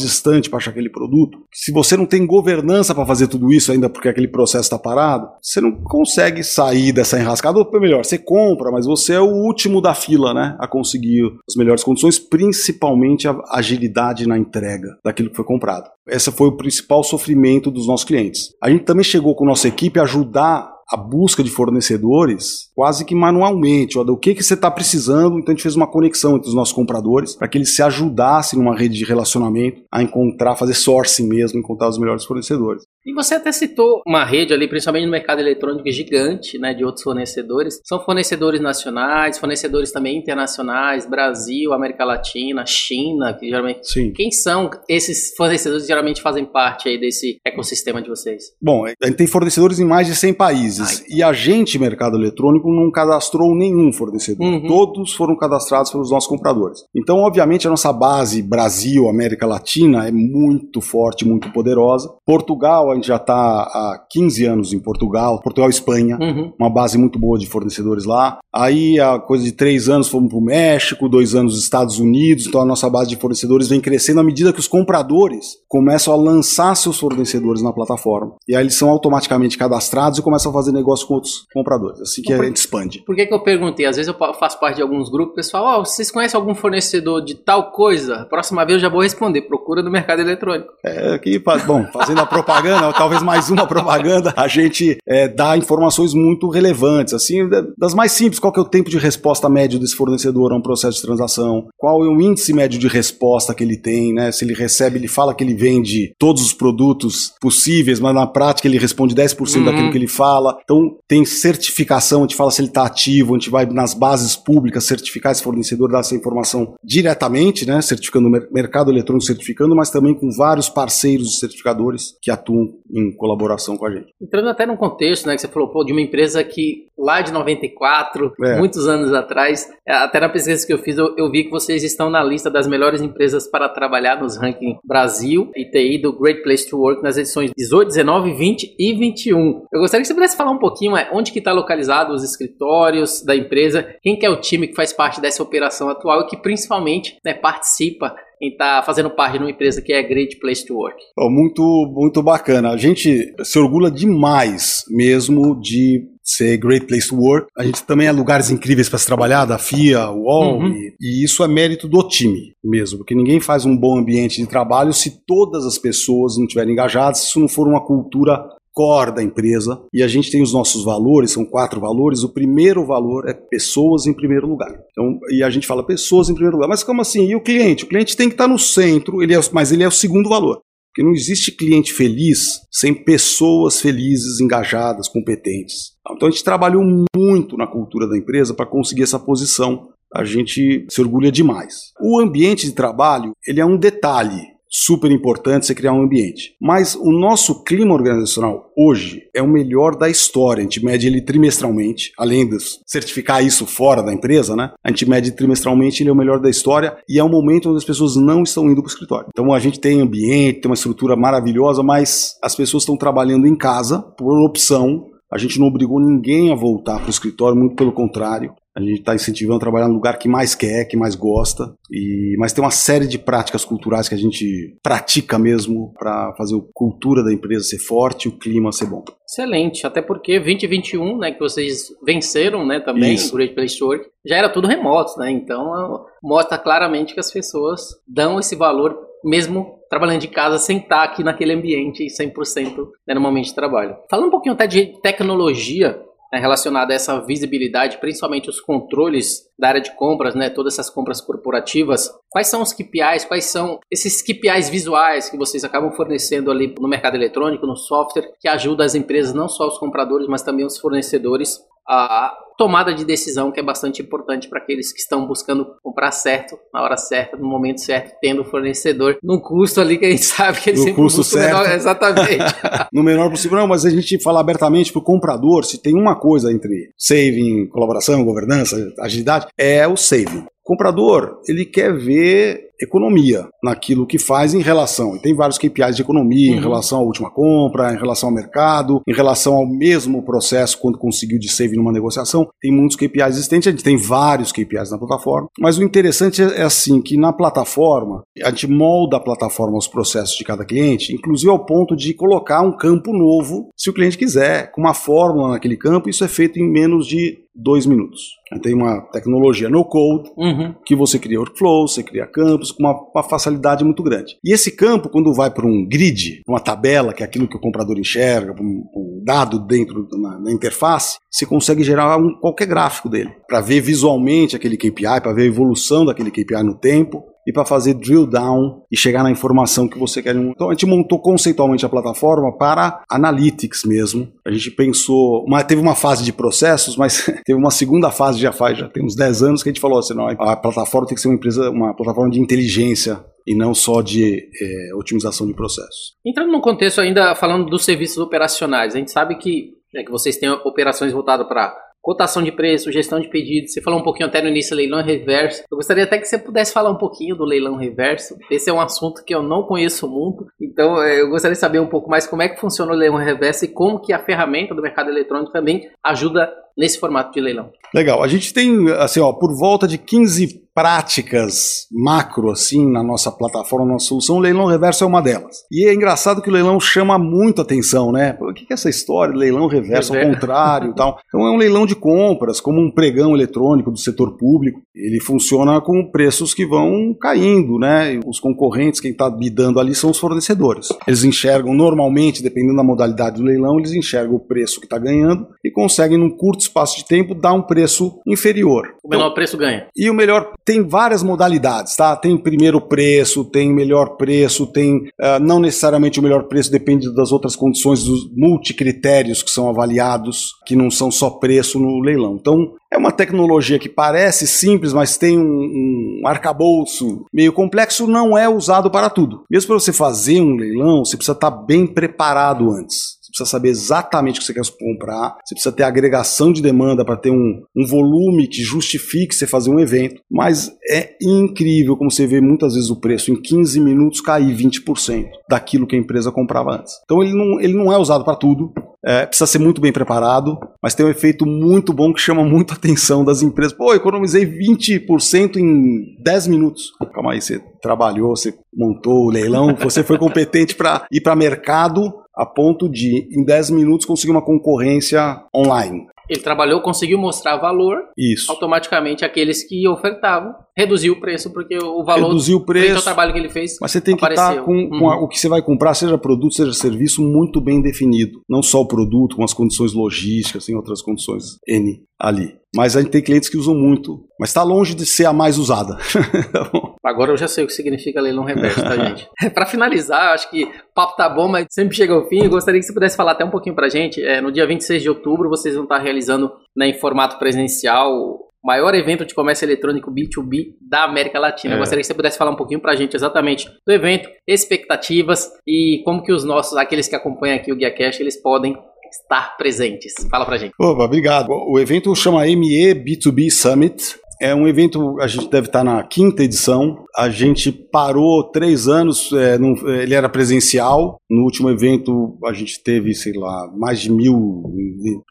distante 0.00 0.50
para 0.50 0.58
achar 0.58 0.70
aquele 0.70 0.90
produto. 0.90 1.38
Se 1.52 1.72
você 1.72 1.96
não 1.96 2.06
tem 2.06 2.26
governança 2.26 2.94
para 2.94 3.06
fazer 3.06 3.26
tudo 3.26 3.50
isso 3.52 3.72
ainda 3.72 3.88
porque 3.88 4.08
aquele 4.08 4.28
processo 4.28 4.64
está 4.64 4.78
parado, 4.78 5.28
você 5.42 5.60
não 5.60 5.72
consegue 5.72 6.44
sair 6.44 6.92
dessa 6.92 7.18
enrascada, 7.18 7.58
ou 7.58 7.80
melhor, 7.80 8.04
você 8.04 8.18
compra, 8.18 8.70
mas 8.70 8.86
você 8.86 9.14
é 9.14 9.20
o 9.20 9.32
último 9.32 9.77
da 9.80 9.94
fila, 9.94 10.34
né, 10.34 10.56
a 10.58 10.66
conseguir 10.66 11.22
as 11.48 11.56
melhores 11.56 11.84
condições, 11.84 12.18
principalmente 12.18 13.28
a 13.28 13.36
agilidade 13.50 14.26
na 14.26 14.38
entrega 14.38 14.88
daquilo 15.04 15.30
que 15.30 15.36
foi 15.36 15.44
comprado. 15.44 15.88
Esse 16.08 16.30
foi 16.30 16.48
o 16.48 16.56
principal 16.56 17.04
sofrimento 17.04 17.70
dos 17.70 17.86
nossos 17.86 18.06
clientes. 18.06 18.48
A 18.62 18.70
gente 18.70 18.84
também 18.84 19.04
chegou 19.04 19.34
com 19.34 19.44
nossa 19.44 19.68
equipe 19.68 19.98
a 19.98 20.04
ajudar 20.04 20.78
a 20.90 20.96
busca 20.96 21.44
de 21.44 21.50
fornecedores 21.50 22.70
quase 22.74 23.04
que 23.04 23.14
manualmente. 23.14 23.98
Ó, 23.98 24.02
o 24.02 24.16
que, 24.16 24.34
que 24.34 24.42
você 24.42 24.54
está 24.54 24.70
precisando? 24.70 25.38
Então 25.38 25.52
a 25.52 25.54
gente 25.54 25.62
fez 25.62 25.76
uma 25.76 25.86
conexão 25.86 26.36
entre 26.36 26.48
os 26.48 26.54
nossos 26.54 26.72
compradores 26.72 27.36
para 27.36 27.46
que 27.46 27.58
eles 27.58 27.76
se 27.76 27.82
ajudassem 27.82 28.58
numa 28.58 28.76
rede 28.76 28.96
de 28.96 29.04
relacionamento 29.04 29.82
a 29.92 30.02
encontrar, 30.02 30.56
fazer 30.56 30.74
sourcing 30.74 31.28
mesmo, 31.28 31.58
encontrar 31.58 31.88
os 31.88 31.98
melhores 31.98 32.24
fornecedores. 32.24 32.84
E 33.06 33.14
você 33.14 33.34
até 33.34 33.50
citou 33.52 34.02
uma 34.06 34.24
rede 34.24 34.52
ali, 34.52 34.68
principalmente 34.68 35.06
no 35.06 35.10
mercado 35.10 35.40
eletrônico 35.40 35.90
gigante, 35.90 36.58
né, 36.58 36.74
de 36.74 36.84
outros 36.84 37.02
fornecedores. 37.02 37.80
São 37.84 38.00
fornecedores 38.00 38.60
nacionais, 38.60 39.38
fornecedores 39.38 39.90
também 39.90 40.18
internacionais, 40.18 41.08
Brasil, 41.08 41.72
América 41.72 42.04
Latina, 42.04 42.66
China, 42.66 43.32
que 43.32 43.48
geralmente. 43.48 43.90
Sim. 43.90 44.12
Quem 44.12 44.30
são 44.30 44.70
esses 44.88 45.34
fornecedores 45.36 45.84
que 45.84 45.88
geralmente 45.88 46.20
fazem 46.20 46.44
parte 46.44 46.88
aí 46.88 46.98
desse 46.98 47.38
ecossistema 47.46 48.02
de 48.02 48.08
vocês? 48.08 48.44
Bom, 48.60 48.84
a 48.84 49.06
gente 49.06 49.16
tem 49.16 49.26
fornecedores 49.26 49.78
em 49.78 49.84
mais 49.84 50.06
de 50.06 50.14
100 50.14 50.34
países 50.34 51.00
Ai. 51.00 51.18
e 51.18 51.22
a 51.22 51.32
gente, 51.32 51.78
mercado 51.78 52.16
eletrônico, 52.16 52.68
não 52.68 52.90
cadastrou 52.90 53.54
nenhum 53.54 53.92
fornecedor. 53.92 54.46
Uhum. 54.46 54.66
Todos 54.66 55.14
foram 55.14 55.36
cadastrados 55.36 55.90
pelos 55.90 56.10
nossos 56.10 56.28
compradores. 56.28 56.80
Então, 56.94 57.18
obviamente, 57.18 57.66
a 57.66 57.70
nossa 57.70 57.92
base 57.92 58.42
Brasil, 58.42 59.08
América 59.08 59.46
Latina 59.46 60.06
é 60.06 60.10
muito 60.10 60.80
forte, 60.80 61.24
muito 61.24 61.50
poderosa. 61.52 62.08
Portugal, 62.26 62.87
a 62.92 62.94
gente 62.94 63.08
já 63.08 63.16
está 63.16 63.34
há 63.34 64.06
15 64.10 64.44
anos 64.46 64.72
em 64.72 64.80
Portugal, 64.80 65.40
Portugal 65.40 65.68
e 65.68 65.72
Espanha, 65.72 66.18
uhum. 66.20 66.52
uma 66.58 66.70
base 66.70 66.98
muito 66.98 67.18
boa 67.18 67.38
de 67.38 67.46
fornecedores 67.46 68.04
lá. 68.04 68.38
Aí, 68.52 68.98
há 68.98 69.18
coisa 69.18 69.44
de 69.44 69.52
três 69.52 69.88
anos, 69.88 70.08
fomos 70.08 70.30
para 70.30 70.38
o 70.38 70.44
México, 70.44 71.08
dois 71.08 71.34
anos 71.34 71.54
nos 71.54 71.62
Estados 71.62 71.98
Unidos, 71.98 72.46
então 72.46 72.60
a 72.60 72.64
nossa 72.64 72.88
base 72.88 73.10
de 73.10 73.16
fornecedores 73.16 73.68
vem 73.68 73.80
crescendo 73.80 74.20
à 74.20 74.24
medida 74.24 74.52
que 74.52 74.60
os 74.60 74.68
compradores 74.68 75.56
começam 75.68 76.12
a 76.12 76.16
lançar 76.16 76.74
seus 76.74 76.98
fornecedores 76.98 77.62
na 77.62 77.72
plataforma. 77.72 78.36
E 78.48 78.54
aí 78.54 78.62
eles 78.62 78.74
são 78.74 78.88
automaticamente 78.88 79.56
cadastrados 79.56 80.18
e 80.18 80.22
começam 80.22 80.50
a 80.50 80.54
fazer 80.54 80.72
negócio 80.72 81.06
com 81.06 81.14
outros 81.14 81.46
compradores. 81.52 82.00
Assim 82.00 82.22
que 82.22 82.32
a 82.32 82.42
gente 82.42 82.56
expande. 82.56 83.02
Por 83.04 83.14
que, 83.14 83.26
que 83.26 83.34
eu 83.34 83.42
perguntei? 83.42 83.86
Às 83.86 83.96
vezes 83.96 84.12
eu 84.12 84.34
faço 84.34 84.58
parte 84.58 84.76
de 84.76 84.82
alguns 84.82 85.10
grupos, 85.10 85.34
pessoal, 85.34 85.80
oh, 85.80 85.84
vocês 85.84 86.10
conhecem 86.10 86.38
algum 86.38 86.54
fornecedor 86.54 87.24
de 87.24 87.34
tal 87.34 87.70
coisa? 87.70 88.26
Próxima 88.28 88.64
vez 88.64 88.76
eu 88.76 88.80
já 88.80 88.88
vou 88.88 89.02
responder, 89.02 89.42
procura 89.42 89.82
no 89.82 89.90
mercado 89.90 90.20
eletrônico. 90.20 90.72
É, 90.84 91.14
aqui, 91.14 91.38
bom, 91.66 91.86
fazendo 91.92 92.20
a 92.20 92.26
propaganda, 92.26 92.77
talvez 92.96 93.22
mais 93.22 93.50
uma 93.50 93.66
propaganda, 93.66 94.32
a 94.36 94.48
gente 94.48 94.98
é, 95.06 95.28
dá 95.28 95.56
informações 95.56 96.14
muito 96.14 96.48
relevantes, 96.48 97.14
assim, 97.14 97.48
das 97.76 97.94
mais 97.94 98.12
simples, 98.12 98.38
qual 98.38 98.52
que 98.52 98.58
é 98.58 98.62
o 98.62 98.68
tempo 98.68 98.90
de 98.90 98.98
resposta 98.98 99.48
médio 99.48 99.78
desse 99.78 99.94
fornecedor 99.94 100.52
a 100.52 100.56
um 100.56 100.62
processo 100.62 100.96
de 100.96 101.02
transação, 101.02 101.68
qual 101.76 102.04
é 102.04 102.08
o 102.08 102.20
índice 102.20 102.52
médio 102.52 102.78
de 102.78 102.88
resposta 102.88 103.54
que 103.54 103.64
ele 103.64 103.76
tem, 103.76 104.12
né? 104.12 104.32
Se 104.32 104.44
ele 104.44 104.54
recebe, 104.54 104.98
ele 104.98 105.08
fala 105.08 105.34
que 105.34 105.42
ele 105.42 105.54
vende 105.54 106.12
todos 106.18 106.42
os 106.42 106.52
produtos 106.52 107.32
possíveis, 107.40 108.00
mas 108.00 108.14
na 108.14 108.26
prática 108.26 108.68
ele 108.68 108.78
responde 108.78 109.14
10% 109.14 109.56
uhum. 109.56 109.64
daquilo 109.64 109.90
que 109.90 109.98
ele 109.98 110.08
fala. 110.08 110.58
Então, 110.62 110.96
tem 111.06 111.24
certificação, 111.24 112.20
a 112.20 112.22
gente 112.22 112.36
fala 112.36 112.50
se 112.50 112.60
ele 112.60 112.68
está 112.68 112.84
ativo, 112.84 113.34
a 113.34 113.38
gente 113.38 113.50
vai 113.50 113.66
nas 113.66 113.94
bases 113.94 114.36
públicas 114.36 114.84
certificar 114.84 115.32
esse 115.32 115.42
fornecedor, 115.42 115.90
dar 115.90 116.00
essa 116.00 116.14
informação 116.14 116.74
diretamente, 116.82 117.66
né? 117.66 117.80
Certificando 117.82 118.28
o 118.28 118.54
mercado 118.54 118.90
eletrônico 118.90 119.26
certificando, 119.26 119.74
mas 119.74 119.90
também 119.90 120.14
com 120.14 120.30
vários 120.30 120.68
parceiros 120.68 121.38
certificadores 121.38 122.14
que 122.20 122.30
atuam 122.30 122.67
em 122.90 123.14
colaboração 123.16 123.76
com 123.76 123.86
a 123.86 123.90
gente. 123.90 124.12
Entrando 124.20 124.48
até 124.48 124.66
num 124.66 124.76
contexto, 124.76 125.26
né, 125.26 125.34
que 125.34 125.40
você 125.40 125.48
falou, 125.48 125.68
pô, 125.68 125.84
de 125.84 125.92
uma 125.92 126.00
empresa 126.00 126.42
que 126.42 126.88
lá 126.98 127.20
de 127.20 127.32
94, 127.32 128.32
é. 128.42 128.58
muitos 128.58 128.88
anos 128.88 129.12
atrás, 129.14 129.68
é, 129.86 129.92
até 129.92 130.18
na 130.18 130.28
pesquisa 130.28 130.66
que 130.66 130.72
eu 130.72 130.78
fiz, 130.78 130.98
eu, 130.98 131.14
eu, 131.16 131.30
vi 131.30 131.44
que 131.44 131.50
vocês 131.50 131.84
estão 131.84 132.10
na 132.10 132.22
lista 132.22 132.50
das 132.50 132.66
melhores 132.66 133.00
empresas 133.00 133.46
para 133.48 133.68
trabalhar 133.68 134.20
nos 134.20 134.36
rankings 134.36 134.78
Brasil 134.84 135.50
e 135.54 135.64
TI 135.70 135.98
do 135.98 136.12
Great 136.18 136.42
Place 136.42 136.68
to 136.68 136.76
Work 136.76 137.02
nas 137.02 137.16
edições 137.16 137.52
18, 137.56 137.88
19, 137.88 138.34
20 138.34 138.74
e 138.78 138.94
21. 138.94 139.66
Eu 139.72 139.80
gostaria 139.80 140.02
que 140.02 140.08
você 140.08 140.14
pudesse 140.14 140.36
falar 140.36 140.50
um 140.50 140.58
pouquinho 140.58 140.96
é, 140.96 141.08
onde 141.12 141.30
que 141.30 141.38
está 141.38 141.52
localizado 141.52 142.12
os 142.12 142.24
escritórios 142.24 143.22
da 143.22 143.36
empresa, 143.36 143.86
quem 144.02 144.18
que 144.18 144.26
é 144.26 144.30
o 144.30 144.40
time 144.40 144.66
que 144.66 144.74
faz 144.74 144.92
parte 144.92 145.20
dessa 145.20 145.42
operação 145.42 145.88
atual 145.88 146.22
e 146.22 146.26
que 146.26 146.36
principalmente 146.36 147.16
né, 147.24 147.32
participa 147.32 148.14
em 148.40 148.50
estar 148.50 148.80
tá 148.80 148.82
fazendo 148.82 149.10
parte 149.10 149.34
de 149.34 149.44
uma 149.44 149.50
empresa 149.50 149.82
que 149.82 149.92
é 149.92 150.02
Great 150.02 150.38
Place 150.38 150.64
to 150.66 150.74
Work? 150.74 150.96
Muito, 151.18 151.62
muito 151.94 152.22
bacana. 152.22 152.70
A 152.70 152.76
gente 152.76 153.34
se 153.42 153.58
orgulha 153.58 153.90
demais 153.90 154.84
mesmo 154.88 155.58
de 155.60 156.06
ser 156.28 156.58
Great 156.58 156.86
Place 156.86 157.08
to 157.08 157.16
Work. 157.16 157.48
A 157.56 157.64
gente 157.64 157.82
também 157.84 158.06
é 158.06 158.12
lugares 158.12 158.50
incríveis 158.50 158.88
para 158.88 158.98
se 158.98 159.06
trabalhar, 159.06 159.46
da 159.46 159.58
FIA, 159.58 160.10
UOL, 160.10 160.58
uhum. 160.58 160.68
e, 160.68 160.94
e, 161.00 161.24
isso 161.24 161.42
é 161.42 161.48
mérito 161.48 161.88
do 161.88 162.06
time 162.06 162.52
mesmo, 162.62 162.98
porque 162.98 163.14
ninguém 163.14 163.40
faz 163.40 163.64
um 163.64 163.76
bom 163.76 163.98
ambiente 163.98 164.36
de 164.36 164.46
trabalho 164.46 164.92
se 164.92 165.24
todas 165.24 165.64
as 165.64 165.78
pessoas 165.78 166.36
não 166.36 166.44
estiverem 166.44 166.72
engajadas, 166.72 167.20
se 167.20 167.28
isso 167.28 167.40
não 167.40 167.48
for 167.48 167.66
uma 167.66 167.84
cultura 167.84 168.44
core 168.78 169.12
da 169.12 169.20
empresa. 169.24 169.82
E 169.92 170.04
a 170.04 170.06
gente 170.06 170.30
tem 170.30 170.40
os 170.40 170.52
nossos 170.52 170.84
valores, 170.84 171.32
são 171.32 171.44
quatro 171.44 171.80
valores. 171.80 172.22
O 172.22 172.32
primeiro 172.32 172.86
valor 172.86 173.28
é 173.28 173.34
pessoas 173.34 174.06
em 174.06 174.14
primeiro 174.14 174.46
lugar. 174.46 174.70
Então, 174.92 175.18
e 175.30 175.42
a 175.42 175.50
gente 175.50 175.66
fala 175.66 175.84
pessoas 175.84 176.28
em 176.28 176.34
primeiro 176.34 176.56
lugar. 176.56 176.68
Mas 176.68 176.84
como 176.84 177.00
assim? 177.00 177.26
E 177.26 177.34
o 177.34 177.42
cliente? 177.42 177.82
O 177.82 177.88
cliente 177.88 178.16
tem 178.16 178.28
que 178.28 178.34
estar 178.34 178.46
no 178.46 178.56
centro, 178.56 179.20
ele 179.20 179.34
é, 179.34 179.40
mas 179.52 179.72
ele 179.72 179.82
é 179.82 179.88
o 179.88 179.92
segundo 179.92 180.28
valor. 180.28 180.60
Porque 180.92 181.02
não 181.02 181.12
existe 181.12 181.50
cliente 181.50 181.92
feliz 181.92 182.60
sem 182.70 182.94
pessoas 182.94 183.80
felizes, 183.80 184.40
engajadas, 184.40 185.08
competentes. 185.08 185.94
Então 186.12 186.28
a 186.28 186.30
gente 186.30 186.44
trabalhou 186.44 186.84
muito 187.16 187.56
na 187.56 187.66
cultura 187.66 188.08
da 188.08 188.16
empresa 188.16 188.54
para 188.54 188.64
conseguir 188.64 189.02
essa 189.02 189.18
posição. 189.18 189.88
A 190.14 190.24
gente 190.24 190.86
se 190.88 191.00
orgulha 191.00 191.32
demais. 191.32 191.92
O 192.00 192.20
ambiente 192.20 192.64
de 192.64 192.72
trabalho, 192.72 193.32
ele 193.46 193.60
é 193.60 193.66
um 193.66 193.76
detalhe 193.76 194.40
super 194.70 195.10
importante 195.10 195.66
você 195.66 195.74
criar 195.74 195.92
um 195.92 196.02
ambiente. 196.02 196.54
Mas 196.60 196.94
o 196.94 197.10
nosso 197.10 197.62
clima 197.64 197.94
organizacional 197.94 198.70
hoje 198.76 199.22
é 199.34 199.42
o 199.42 199.48
melhor 199.48 199.96
da 199.96 200.08
história. 200.08 200.60
A 200.60 200.64
gente 200.64 200.84
mede 200.84 201.06
ele 201.06 201.20
trimestralmente, 201.20 202.12
além 202.18 202.48
de 202.48 202.56
certificar 202.86 203.44
isso 203.44 203.66
fora 203.66 204.02
da 204.02 204.12
empresa, 204.12 204.54
né? 204.54 204.72
A 204.84 204.90
gente 204.90 205.08
mede 205.08 205.32
trimestralmente, 205.32 206.02
ele 206.02 206.10
é 206.10 206.12
o 206.12 206.16
melhor 206.16 206.40
da 206.40 206.50
história 206.50 206.96
e 207.08 207.18
é 207.18 207.24
um 207.24 207.28
momento 207.28 207.68
onde 207.68 207.78
as 207.78 207.84
pessoas 207.84 208.16
não 208.16 208.42
estão 208.42 208.66
indo 208.66 208.82
para 208.82 208.88
o 208.88 208.92
escritório. 208.92 209.28
Então 209.28 209.52
a 209.52 209.58
gente 209.58 209.80
tem 209.80 210.00
ambiente, 210.00 210.60
tem 210.60 210.70
uma 210.70 210.74
estrutura 210.74 211.16
maravilhosa, 211.16 211.82
mas 211.82 212.36
as 212.42 212.54
pessoas 212.54 212.82
estão 212.82 212.96
trabalhando 212.96 213.46
em 213.46 213.56
casa 213.56 214.00
por 214.00 214.44
opção. 214.44 215.06
A 215.30 215.38
gente 215.38 215.58
não 215.58 215.66
obrigou 215.66 216.00
ninguém 216.00 216.52
a 216.52 216.56
voltar 216.56 216.98
para 216.98 217.08
o 217.08 217.10
escritório, 217.10 217.58
muito 217.58 217.76
pelo 217.76 217.92
contrário. 217.92 218.54
A 218.78 218.80
gente 218.80 219.00
está 219.00 219.14
incentivando 219.14 219.56
a 219.56 219.60
trabalhar 219.60 219.88
no 219.88 219.94
lugar 219.94 220.18
que 220.18 220.28
mais 220.28 220.54
quer, 220.54 220.84
que 220.84 220.96
mais 220.96 221.16
gosta. 221.16 221.74
E 221.90 222.36
mas 222.38 222.52
tem 222.52 222.62
uma 222.62 222.70
série 222.70 223.08
de 223.08 223.18
práticas 223.18 223.64
culturais 223.64 224.08
que 224.08 224.14
a 224.14 224.18
gente 224.18 224.76
pratica 224.80 225.36
mesmo 225.38 225.92
para 225.98 226.32
fazer 226.36 226.56
a 226.56 226.60
cultura 226.72 227.24
da 227.24 227.32
empresa 227.32 227.64
ser 227.64 227.78
forte 227.78 228.28
o 228.28 228.38
clima 228.38 228.70
ser 228.70 228.86
bom. 228.86 229.02
Excelente, 229.28 229.84
até 229.84 230.00
porque 230.00 230.38
2021, 230.38 231.18
né, 231.18 231.32
que 231.32 231.40
vocês 231.40 231.88
venceram, 232.06 232.64
né, 232.64 232.80
também, 232.80 233.14
Isso. 233.14 233.32
o 233.32 233.36
Great 233.36 233.54
Place 233.54 233.76
to 233.76 233.86
Work, 233.86 234.06
já 234.24 234.36
era 234.36 234.48
tudo 234.48 234.68
remoto, 234.68 235.18
né? 235.18 235.30
Então 235.30 236.06
mostra 236.22 236.56
claramente 236.56 237.14
que 237.14 237.20
as 237.20 237.32
pessoas 237.32 237.80
dão 238.06 238.38
esse 238.38 238.54
valor 238.54 238.96
mesmo 239.24 239.78
trabalhando 239.90 240.20
de 240.20 240.28
casa 240.28 240.58
sem 240.58 240.78
estar 240.78 241.02
aqui 241.02 241.24
naquele 241.24 241.52
ambiente 241.52 242.06
100% 242.06 242.88
né, 243.06 243.14
no 243.14 243.20
momento 243.20 243.46
de 243.46 243.54
trabalho. 243.54 243.96
Falando 244.10 244.28
um 244.28 244.30
pouquinho 244.30 244.54
até 244.54 244.66
de 244.66 245.00
tecnologia, 245.00 245.98
né, 246.32 246.38
relacionada 246.38 246.92
a 246.92 246.96
essa 246.96 247.20
visibilidade, 247.20 247.98
principalmente 247.98 248.48
os 248.48 248.60
controles 248.60 249.48
da 249.58 249.68
área 249.68 249.80
de 249.80 249.94
compras, 249.96 250.34
né, 250.34 250.50
todas 250.50 250.74
essas 250.74 250.90
compras 250.90 251.20
corporativas. 251.20 252.10
Quais 252.30 252.48
são 252.48 252.62
os 252.62 252.72
KPIs, 252.72 253.24
quais 253.24 253.46
são 253.46 253.80
esses 253.90 254.22
KPIs 254.22 254.68
visuais 254.68 255.28
que 255.28 255.36
vocês 255.36 255.64
acabam 255.64 255.90
fornecendo 255.92 256.50
ali 256.50 256.74
no 256.78 256.88
mercado 256.88 257.16
eletrônico, 257.16 257.66
no 257.66 257.76
software, 257.76 258.32
que 258.38 258.48
ajuda 258.48 258.84
as 258.84 258.94
empresas, 258.94 259.34
não 259.34 259.48
só 259.48 259.66
os 259.66 259.78
compradores, 259.78 260.28
mas 260.28 260.42
também 260.42 260.64
os 260.64 260.78
fornecedores, 260.78 261.58
a 261.88 262.36
tomada 262.58 262.92
de 262.92 263.04
decisão 263.04 263.52
que 263.52 263.60
é 263.60 263.62
bastante 263.62 264.02
importante 264.02 264.48
para 264.48 264.58
aqueles 264.58 264.92
que 264.92 264.98
estão 264.98 265.26
buscando 265.26 265.64
comprar 265.80 266.10
certo, 266.10 266.58
na 266.74 266.82
hora 266.82 266.96
certa, 266.96 267.36
no 267.36 267.46
momento 267.46 267.80
certo, 267.80 268.16
tendo 268.20 268.42
o 268.42 268.44
fornecedor 268.44 269.16
num 269.22 269.38
custo 269.38 269.80
ali 269.80 269.96
que 269.96 270.04
a 270.04 270.10
gente 270.10 270.24
sabe 270.26 270.60
que 270.60 270.70
ele 270.70 270.78
no 270.78 270.84
sempre 270.84 271.02
custo 271.02 271.22
certo. 271.22 271.56
menor, 271.56 271.72
exatamente. 271.72 272.54
no 272.92 273.02
menor 273.02 273.30
possível, 273.30 273.58
não, 273.58 273.68
mas 273.68 273.86
a 273.86 273.90
gente 273.90 274.20
fala 274.20 274.40
abertamente 274.40 274.92
para 274.92 274.98
o 274.98 275.04
comprador, 275.04 275.64
se 275.64 275.80
tem 275.80 275.94
uma 275.94 276.16
coisa 276.16 276.52
entre 276.52 276.90
saving, 276.98 277.68
colaboração, 277.68 278.24
governança, 278.24 278.92
agilidade, 278.98 279.46
é 279.56 279.86
o 279.86 279.96
saving. 279.96 280.40
O 280.40 280.48
comprador, 280.64 281.40
ele 281.48 281.64
quer 281.64 281.94
ver 281.94 282.67
economia 282.80 283.48
naquilo 283.62 284.06
que 284.06 284.18
faz 284.18 284.54
em 284.54 284.60
relação. 284.62 285.16
E 285.16 285.20
tem 285.20 285.34
vários 285.34 285.58
KPIs 285.58 285.96
de 285.96 286.02
economia 286.02 286.52
uhum. 286.52 286.58
em 286.58 286.60
relação 286.60 286.98
à 286.98 287.02
última 287.02 287.30
compra, 287.30 287.92
em 287.92 287.98
relação 287.98 288.28
ao 288.28 288.34
mercado, 288.34 289.02
em 289.06 289.14
relação 289.14 289.54
ao 289.54 289.66
mesmo 289.66 290.22
processo 290.22 290.78
quando 290.78 290.98
conseguiu 290.98 291.38
de 291.38 291.50
save 291.50 291.76
numa 291.76 291.92
negociação. 291.92 292.48
Tem 292.60 292.72
muitos 292.72 292.96
KPIs 292.96 293.36
existentes, 293.36 293.68
a 293.68 293.70
gente 293.70 293.84
tem 293.84 293.96
vários 293.96 294.52
KPIs 294.52 294.90
na 294.90 294.98
plataforma. 294.98 295.48
Mas 295.58 295.78
o 295.78 295.82
interessante 295.82 296.42
é, 296.42 296.60
é 296.60 296.62
assim 296.62 297.00
que 297.00 297.16
na 297.16 297.32
plataforma 297.32 298.22
a 298.42 298.50
gente 298.50 298.66
molda 298.66 299.16
a 299.16 299.20
plataforma 299.20 299.76
aos 299.76 299.88
processos 299.88 300.36
de 300.36 300.44
cada 300.44 300.64
cliente, 300.64 301.12
inclusive 301.12 301.50
ao 301.50 301.64
ponto 301.64 301.96
de 301.96 302.14
colocar 302.14 302.62
um 302.62 302.76
campo 302.76 303.12
novo, 303.12 303.70
se 303.76 303.90
o 303.90 303.92
cliente 303.92 304.18
quiser, 304.18 304.70
com 304.72 304.80
uma 304.80 304.94
fórmula 304.94 305.50
naquele 305.50 305.76
campo. 305.76 306.08
Isso 306.08 306.24
é 306.24 306.28
feito 306.28 306.58
em 306.58 306.70
menos 306.70 307.06
de 307.06 307.38
dois 307.58 307.84
minutos. 307.84 308.38
Tem 308.62 308.72
uma 308.72 309.00
tecnologia 309.12 309.68
no 309.68 309.84
code 309.84 310.30
uhum. 310.36 310.74
que 310.86 310.94
você 310.94 311.18
cria 311.18 311.38
workflow, 311.38 311.86
você 311.86 312.02
cria 312.02 312.26
campos 312.26 312.70
com 312.70 312.84
uma, 312.84 312.98
uma, 313.14 313.22
facilidade 313.22 313.84
muito 313.84 314.02
grande. 314.02 314.36
E 314.42 314.54
esse 314.54 314.70
campo, 314.70 315.08
quando 315.08 315.34
vai 315.34 315.50
para 315.50 315.66
um 315.66 315.86
grid, 315.86 316.42
uma 316.46 316.60
tabela, 316.60 317.12
que 317.12 317.22
é 317.22 317.26
aquilo 317.26 317.48
que 317.48 317.56
o 317.56 317.60
comprador 317.60 317.98
enxerga, 317.98 318.54
um, 318.58 318.84
um 318.94 319.22
dado 319.24 319.58
dentro 319.58 320.08
na, 320.12 320.38
na, 320.38 320.52
interface, 320.52 321.18
você 321.30 321.44
consegue 321.44 321.82
gerar 321.82 322.16
um, 322.16 322.38
qualquer 322.40 322.66
gráfico 322.66 323.08
dele 323.08 323.30
para 323.46 323.60
ver 323.60 323.80
visualmente 323.80 324.56
aquele 324.56 324.76
KPI, 324.76 325.20
para 325.20 325.34
ver 325.34 325.42
a 325.42 325.46
evolução 325.46 326.06
daquele 326.06 326.30
KPI 326.30 326.62
no 326.62 326.74
tempo 326.74 327.24
e 327.48 327.52
para 327.52 327.64
fazer 327.64 327.94
drill 327.94 328.26
down 328.26 328.82
e 328.92 328.96
chegar 328.96 329.22
na 329.22 329.30
informação 329.30 329.88
que 329.88 329.98
você 329.98 330.22
quer. 330.22 330.36
Então 330.36 330.68
a 330.68 330.74
gente 330.74 330.84
montou 330.84 331.18
conceitualmente 331.18 331.86
a 331.86 331.88
plataforma 331.88 332.54
para 332.58 333.02
analytics 333.08 333.84
mesmo. 333.84 334.30
A 334.46 334.52
gente 334.52 334.70
pensou, 334.70 335.46
mas 335.48 335.64
teve 335.64 335.80
uma 335.80 335.94
fase 335.94 336.22
de 336.22 336.30
processos, 336.30 336.94
mas 336.94 337.24
teve 337.46 337.58
uma 337.58 337.70
segunda 337.70 338.10
fase 338.10 338.38
já 338.38 338.52
faz, 338.52 338.76
já 338.76 338.86
tem 338.86 339.02
uns 339.02 339.16
10 339.16 339.42
anos 339.42 339.62
que 339.62 339.70
a 339.70 339.72
gente 339.72 339.80
falou 339.80 339.98
assim, 339.98 340.12
não, 340.12 340.28
a 340.28 340.56
plataforma 340.56 341.06
tem 341.06 341.14
que 341.14 341.22
ser 341.22 341.28
uma 341.28 341.36
empresa, 341.36 341.70
uma 341.70 341.96
plataforma 341.96 342.30
de 342.30 342.38
inteligência 342.38 343.24
e 343.46 343.54
não 343.54 343.72
só 343.72 344.02
de 344.02 344.46
é, 344.60 344.94
otimização 344.94 345.46
de 345.46 345.54
processos. 345.54 346.16
Entrando 346.26 346.52
no 346.52 346.60
contexto 346.60 347.00
ainda 347.00 347.34
falando 347.34 347.70
dos 347.70 347.82
serviços 347.82 348.18
operacionais, 348.18 348.94
a 348.94 348.98
gente 348.98 349.10
sabe 349.10 349.36
que 349.36 349.72
é 349.94 350.02
que 350.02 350.10
vocês 350.10 350.36
têm 350.36 350.50
operações 350.50 351.14
voltadas 351.14 351.48
para 351.48 351.74
cotação 352.00 352.42
de 352.42 352.52
preço, 352.52 352.92
gestão 352.92 353.20
de 353.20 353.28
pedidos. 353.28 353.72
Você 353.72 353.82
falou 353.82 354.00
um 354.00 354.02
pouquinho 354.02 354.28
até 354.28 354.40
no 354.40 354.48
início 354.48 354.76
leilão 354.76 355.02
reverso. 355.02 355.62
Eu 355.70 355.76
gostaria 355.76 356.04
até 356.04 356.18
que 356.18 356.26
você 356.26 356.38
pudesse 356.38 356.72
falar 356.72 356.90
um 356.90 356.98
pouquinho 356.98 357.36
do 357.36 357.44
leilão 357.44 357.76
reverso. 357.76 358.36
Esse 358.50 358.70
é 358.70 358.72
um 358.72 358.80
assunto 358.80 359.24
que 359.24 359.34
eu 359.34 359.42
não 359.42 359.62
conheço 359.62 360.08
muito, 360.08 360.46
então 360.60 361.02
é, 361.02 361.20
eu 361.20 361.28
gostaria 361.28 361.54
de 361.54 361.60
saber 361.60 361.80
um 361.80 361.86
pouco 361.86 362.08
mais 362.08 362.26
como 362.26 362.42
é 362.42 362.48
que 362.48 362.60
funciona 362.60 362.92
o 362.92 362.96
leilão 362.96 363.18
reverso 363.18 363.64
e 363.64 363.68
como 363.68 364.00
que 364.00 364.12
a 364.12 364.18
ferramenta 364.18 364.74
do 364.74 364.82
mercado 364.82 365.10
eletrônico 365.10 365.52
também 365.52 365.88
ajuda 366.02 366.50
nesse 366.76 366.98
formato 366.98 367.32
de 367.32 367.40
leilão. 367.40 367.70
Legal. 367.92 368.22
A 368.22 368.28
gente 368.28 368.54
tem 368.54 368.88
assim, 368.92 369.20
ó, 369.20 369.32
por 369.32 369.52
volta 369.56 369.88
de 369.88 369.98
15 369.98 370.67
práticas 370.78 371.88
macro 371.90 372.52
assim 372.52 372.88
na 372.88 373.02
nossa 373.02 373.32
plataforma, 373.32 373.84
na 373.84 373.92
nossa 373.94 374.06
solução, 374.06 374.36
o 374.36 374.40
leilão 374.40 374.66
reverso 374.66 375.02
é 375.02 375.06
uma 375.08 375.20
delas. 375.20 375.56
E 375.72 375.88
é 375.88 375.92
engraçado 375.92 376.40
que 376.40 376.48
o 376.48 376.52
leilão 376.52 376.78
chama 376.78 377.18
muito 377.18 377.60
atenção, 377.60 378.12
né? 378.12 378.38
O 378.40 378.54
que 378.54 378.64
é 378.70 378.74
essa 378.74 378.88
história 378.88 379.32
de 379.32 379.40
leilão 379.40 379.66
reverso 379.66 380.14
ao 380.14 380.22
contrário, 380.22 380.94
tal? 380.94 381.18
Então 381.26 381.40
é 381.40 381.50
um 381.50 381.56
leilão 381.56 381.84
de 381.84 381.96
compras, 381.96 382.60
como 382.60 382.80
um 382.80 382.92
pregão 382.92 383.34
eletrônico 383.34 383.90
do 383.90 383.98
setor 383.98 384.36
público. 384.36 384.80
Ele 384.94 385.20
funciona 385.20 385.80
com 385.80 386.08
preços 386.12 386.54
que 386.54 386.64
vão 386.64 387.12
caindo, 387.20 387.76
né? 387.76 388.20
Os 388.24 388.38
concorrentes, 388.38 389.00
quem 389.00 389.10
está 389.10 389.28
bidando 389.28 389.80
ali 389.80 389.96
são 389.96 390.10
os 390.10 390.18
fornecedores. 390.18 390.90
Eles 391.08 391.24
enxergam 391.24 391.74
normalmente, 391.74 392.40
dependendo 392.40 392.76
da 392.76 392.84
modalidade 392.84 393.38
do 393.38 393.42
leilão, 393.42 393.80
eles 393.80 393.92
enxergam 393.94 394.36
o 394.36 394.46
preço 394.46 394.78
que 394.78 394.86
está 394.86 394.98
ganhando 394.98 395.48
e 395.64 395.72
conseguem 395.72 396.18
num 396.18 396.30
curto 396.30 396.60
espaço 396.60 396.98
de 396.98 397.04
tempo 397.04 397.34
dar 397.34 397.52
um 397.52 397.62
preço 397.62 398.20
inferior. 398.24 398.94
O 399.02 399.08
menor 399.08 399.24
então, 399.24 399.34
preço 399.34 399.56
ganha. 399.56 399.88
E 399.96 400.08
o 400.08 400.14
melhor 400.14 400.52
tem 400.68 400.86
várias 400.86 401.22
modalidades, 401.22 401.96
tá? 401.96 402.14
Tem 402.14 402.36
primeiro 402.36 402.78
preço, 402.78 403.42
tem 403.42 403.72
melhor 403.72 404.18
preço, 404.18 404.66
tem 404.66 404.96
uh, 404.98 405.40
não 405.40 405.58
necessariamente 405.60 406.20
o 406.20 406.22
melhor 406.22 406.42
preço, 406.42 406.70
depende 406.70 407.10
das 407.14 407.32
outras 407.32 407.56
condições, 407.56 408.04
dos 408.04 408.30
multicritérios 408.36 409.42
que 409.42 409.50
são 409.50 409.66
avaliados, 409.66 410.50
que 410.66 410.76
não 410.76 410.90
são 410.90 411.10
só 411.10 411.30
preço 411.30 411.78
no 411.78 412.00
leilão. 412.00 412.36
Então, 412.38 412.74
é 412.92 412.98
uma 412.98 413.10
tecnologia 413.10 413.78
que 413.78 413.88
parece 413.88 414.46
simples, 414.46 414.92
mas 414.92 415.16
tem 415.16 415.38
um, 415.38 416.20
um 416.22 416.26
arcabouço 416.26 417.24
meio 417.32 417.50
complexo, 417.50 418.06
não 418.06 418.36
é 418.36 418.46
usado 418.46 418.90
para 418.90 419.08
tudo. 419.08 419.44
Mesmo 419.50 419.68
para 419.68 419.80
você 419.80 419.92
fazer 419.92 420.42
um 420.42 420.54
leilão, 420.54 421.02
você 421.02 421.16
precisa 421.16 421.32
estar 421.32 421.50
bem 421.50 421.86
preparado 421.86 422.70
antes 422.70 423.17
precisa 423.38 423.50
saber 423.50 423.68
exatamente 423.68 424.36
o 424.36 424.40
que 424.40 424.46
você 424.46 424.54
quer 424.54 424.62
comprar, 424.78 425.36
você 425.44 425.54
precisa 425.54 425.74
ter 425.74 425.84
agregação 425.84 426.52
de 426.52 426.60
demanda 426.60 427.04
para 427.04 427.16
ter 427.16 427.30
um, 427.30 427.62
um 427.76 427.86
volume 427.86 428.48
que 428.48 428.62
justifique 428.62 429.34
você 429.34 429.46
fazer 429.46 429.70
um 429.70 429.78
evento. 429.78 430.20
Mas 430.30 430.70
é 430.90 431.16
incrível 431.22 431.96
como 431.96 432.10
você 432.10 432.26
vê 432.26 432.40
muitas 432.40 432.74
vezes 432.74 432.90
o 432.90 433.00
preço 433.00 433.30
em 433.30 433.40
15 433.40 433.80
minutos 433.80 434.20
cair 434.20 434.54
20% 434.54 435.26
daquilo 435.48 435.86
que 435.86 435.96
a 435.96 435.98
empresa 435.98 436.32
comprava 436.32 436.76
antes. 436.76 436.94
Então 437.04 437.22
ele 437.22 437.32
não, 437.32 437.60
ele 437.60 437.74
não 437.74 437.92
é 437.92 437.98
usado 437.98 438.24
para 438.24 438.36
tudo, 438.36 438.72
é, 439.04 439.26
precisa 439.26 439.46
ser 439.46 439.58
muito 439.58 439.80
bem 439.80 439.92
preparado, 439.92 440.58
mas 440.82 440.94
tem 440.94 441.06
um 441.06 441.10
efeito 441.10 441.46
muito 441.46 441.92
bom 441.92 442.12
que 442.12 442.20
chama 442.20 442.44
muito 442.44 442.72
a 442.72 442.76
atenção 442.76 443.24
das 443.24 443.42
empresas. 443.42 443.72
Pô, 443.72 443.94
economizei 443.94 444.44
20% 444.44 445.56
em 445.56 446.16
10 446.22 446.46
minutos. 446.48 446.92
Calma 447.14 447.32
aí, 447.32 447.40
você 447.40 447.60
trabalhou, 447.80 448.36
você 448.36 448.54
montou 448.74 449.26
o 449.26 449.30
leilão, 449.30 449.74
você 449.76 450.02
foi 450.02 450.18
competente 450.18 450.74
para 450.74 451.06
ir 451.12 451.20
para 451.20 451.36
mercado 451.36 452.12
a 452.38 452.46
ponto 452.46 452.88
de, 452.88 453.28
em 453.32 453.44
10 453.44 453.70
minutos, 453.70 454.06
conseguir 454.06 454.30
uma 454.30 454.44
concorrência 454.44 455.42
online. 455.54 456.06
Ele 456.28 456.40
trabalhou, 456.40 456.82
conseguiu 456.82 457.18
mostrar 457.18 457.56
valor. 457.56 457.96
Isso. 458.16 458.52
Automaticamente, 458.52 459.24
aqueles 459.24 459.66
que 459.66 459.88
ofertavam 459.88 460.52
reduziu 460.76 461.14
o 461.14 461.20
preço, 461.20 461.50
porque 461.52 461.76
o 461.78 462.04
valor 462.04 462.28
reduziu 462.28 462.58
o 462.58 462.64
preço. 462.64 463.00
o 463.00 463.02
trabalho 463.02 463.32
que 463.32 463.38
ele 463.38 463.48
fez. 463.48 463.78
Mas 463.80 463.90
você 463.90 464.00
tem 464.00 464.14
que 464.14 464.24
estar 464.24 464.62
com, 464.62 464.72
uhum. 464.72 464.90
com 464.90 465.10
a, 465.10 465.16
o 465.16 465.26
que 465.26 465.38
você 465.38 465.48
vai 465.48 465.62
comprar, 465.62 465.94
seja 465.94 466.18
produto, 466.18 466.54
seja 466.54 466.72
serviço, 466.72 467.22
muito 467.22 467.60
bem 467.60 467.80
definido. 467.80 468.42
Não 468.48 468.62
só 468.62 468.82
o 468.82 468.86
produto, 468.86 469.36
com 469.36 469.42
as 469.42 469.54
condições 469.54 469.94
logísticas, 469.94 470.66
tem 470.66 470.76
outras 470.76 471.00
condições 471.00 471.58
N 471.66 472.02
ali. 472.20 472.57
Mas 472.78 472.96
a 472.96 473.00
gente 473.00 473.10
tem 473.10 473.20
clientes 473.20 473.48
que 473.48 473.56
usam 473.56 473.74
muito, 473.74 474.24
mas 474.38 474.50
está 474.50 474.62
longe 474.62 474.94
de 474.94 475.04
ser 475.04 475.24
a 475.24 475.32
mais 475.32 475.58
usada. 475.58 475.98
Agora 477.04 477.32
eu 477.32 477.36
já 477.36 477.48
sei 477.48 477.64
o 477.64 477.66
que 477.66 477.72
significa 477.72 478.20
leilão 478.20 478.44
reverso, 478.44 478.80
tá, 478.80 478.96
gente? 478.96 479.28
Para 479.52 479.66
finalizar, 479.66 480.32
acho 480.32 480.48
que 480.48 480.62
o 480.62 480.70
papo 480.94 481.16
tá 481.16 481.28
bom, 481.28 481.48
mas 481.48 481.66
sempre 481.70 481.96
chega 481.96 482.14
ao 482.14 482.28
fim. 482.28 482.44
Eu 482.44 482.50
gostaria 482.50 482.78
que 482.78 482.86
você 482.86 482.94
pudesse 482.94 483.16
falar 483.16 483.32
até 483.32 483.44
um 483.44 483.50
pouquinho 483.50 483.74
pra 483.74 483.88
gente. 483.88 484.22
É, 484.22 484.40
no 484.40 484.52
dia 484.52 484.64
26 484.64 485.02
de 485.02 485.08
outubro, 485.08 485.48
vocês 485.48 485.74
vão 485.74 485.82
estar 485.82 485.98
realizando 485.98 486.52
né, 486.76 486.86
em 486.86 486.94
formato 486.94 487.36
presencial 487.36 488.12
o 488.12 488.48
maior 488.62 488.94
evento 488.94 489.26
de 489.26 489.34
comércio 489.34 489.64
eletrônico 489.64 490.12
B2B 490.12 490.74
da 490.80 491.02
América 491.02 491.40
Latina. 491.40 491.74
É. 491.74 491.76
Eu 491.76 491.80
gostaria 491.80 492.02
que 492.02 492.06
você 492.06 492.14
pudesse 492.14 492.38
falar 492.38 492.52
um 492.52 492.56
pouquinho 492.56 492.78
pra 492.78 492.94
gente 492.94 493.16
exatamente 493.16 493.68
do 493.84 493.92
evento, 493.92 494.28
expectativas 494.46 495.50
e 495.66 496.00
como 496.04 496.22
que 496.22 496.32
os 496.32 496.44
nossos, 496.44 496.78
aqueles 496.78 497.08
que 497.08 497.16
acompanham 497.16 497.56
aqui 497.56 497.72
o 497.72 497.76
Guia 497.76 497.90
Cash, 497.92 498.20
eles 498.20 498.40
podem 498.40 498.76
estar 499.10 499.56
presentes. 499.56 500.14
Fala 500.30 500.44
pra 500.44 500.58
gente. 500.58 500.72
Opa, 500.78 501.04
obrigado. 501.04 501.48
O 501.50 501.78
evento 501.78 502.14
chama 502.14 502.44
ME 502.44 502.94
B2B 502.94 503.50
Summit. 503.50 504.16
É 504.40 504.54
um 504.54 504.68
evento, 504.68 505.20
a 505.20 505.26
gente 505.26 505.48
deve 505.48 505.66
estar 505.66 505.82
na 505.82 506.02
quinta 506.04 506.44
edição. 506.44 507.04
A 507.16 507.28
gente 507.30 507.72
parou 507.72 508.44
três 508.44 508.86
anos, 508.88 509.32
é, 509.32 509.58
num, 509.58 509.74
ele 509.88 510.14
era 510.14 510.28
presencial. 510.28 511.20
No 511.28 511.42
último 511.42 511.70
evento 511.70 512.38
a 512.44 512.52
gente 512.52 512.82
teve, 512.82 513.14
sei 513.14 513.32
lá, 513.32 513.70
mais 513.76 514.00
de 514.00 514.10
mil 514.10 514.72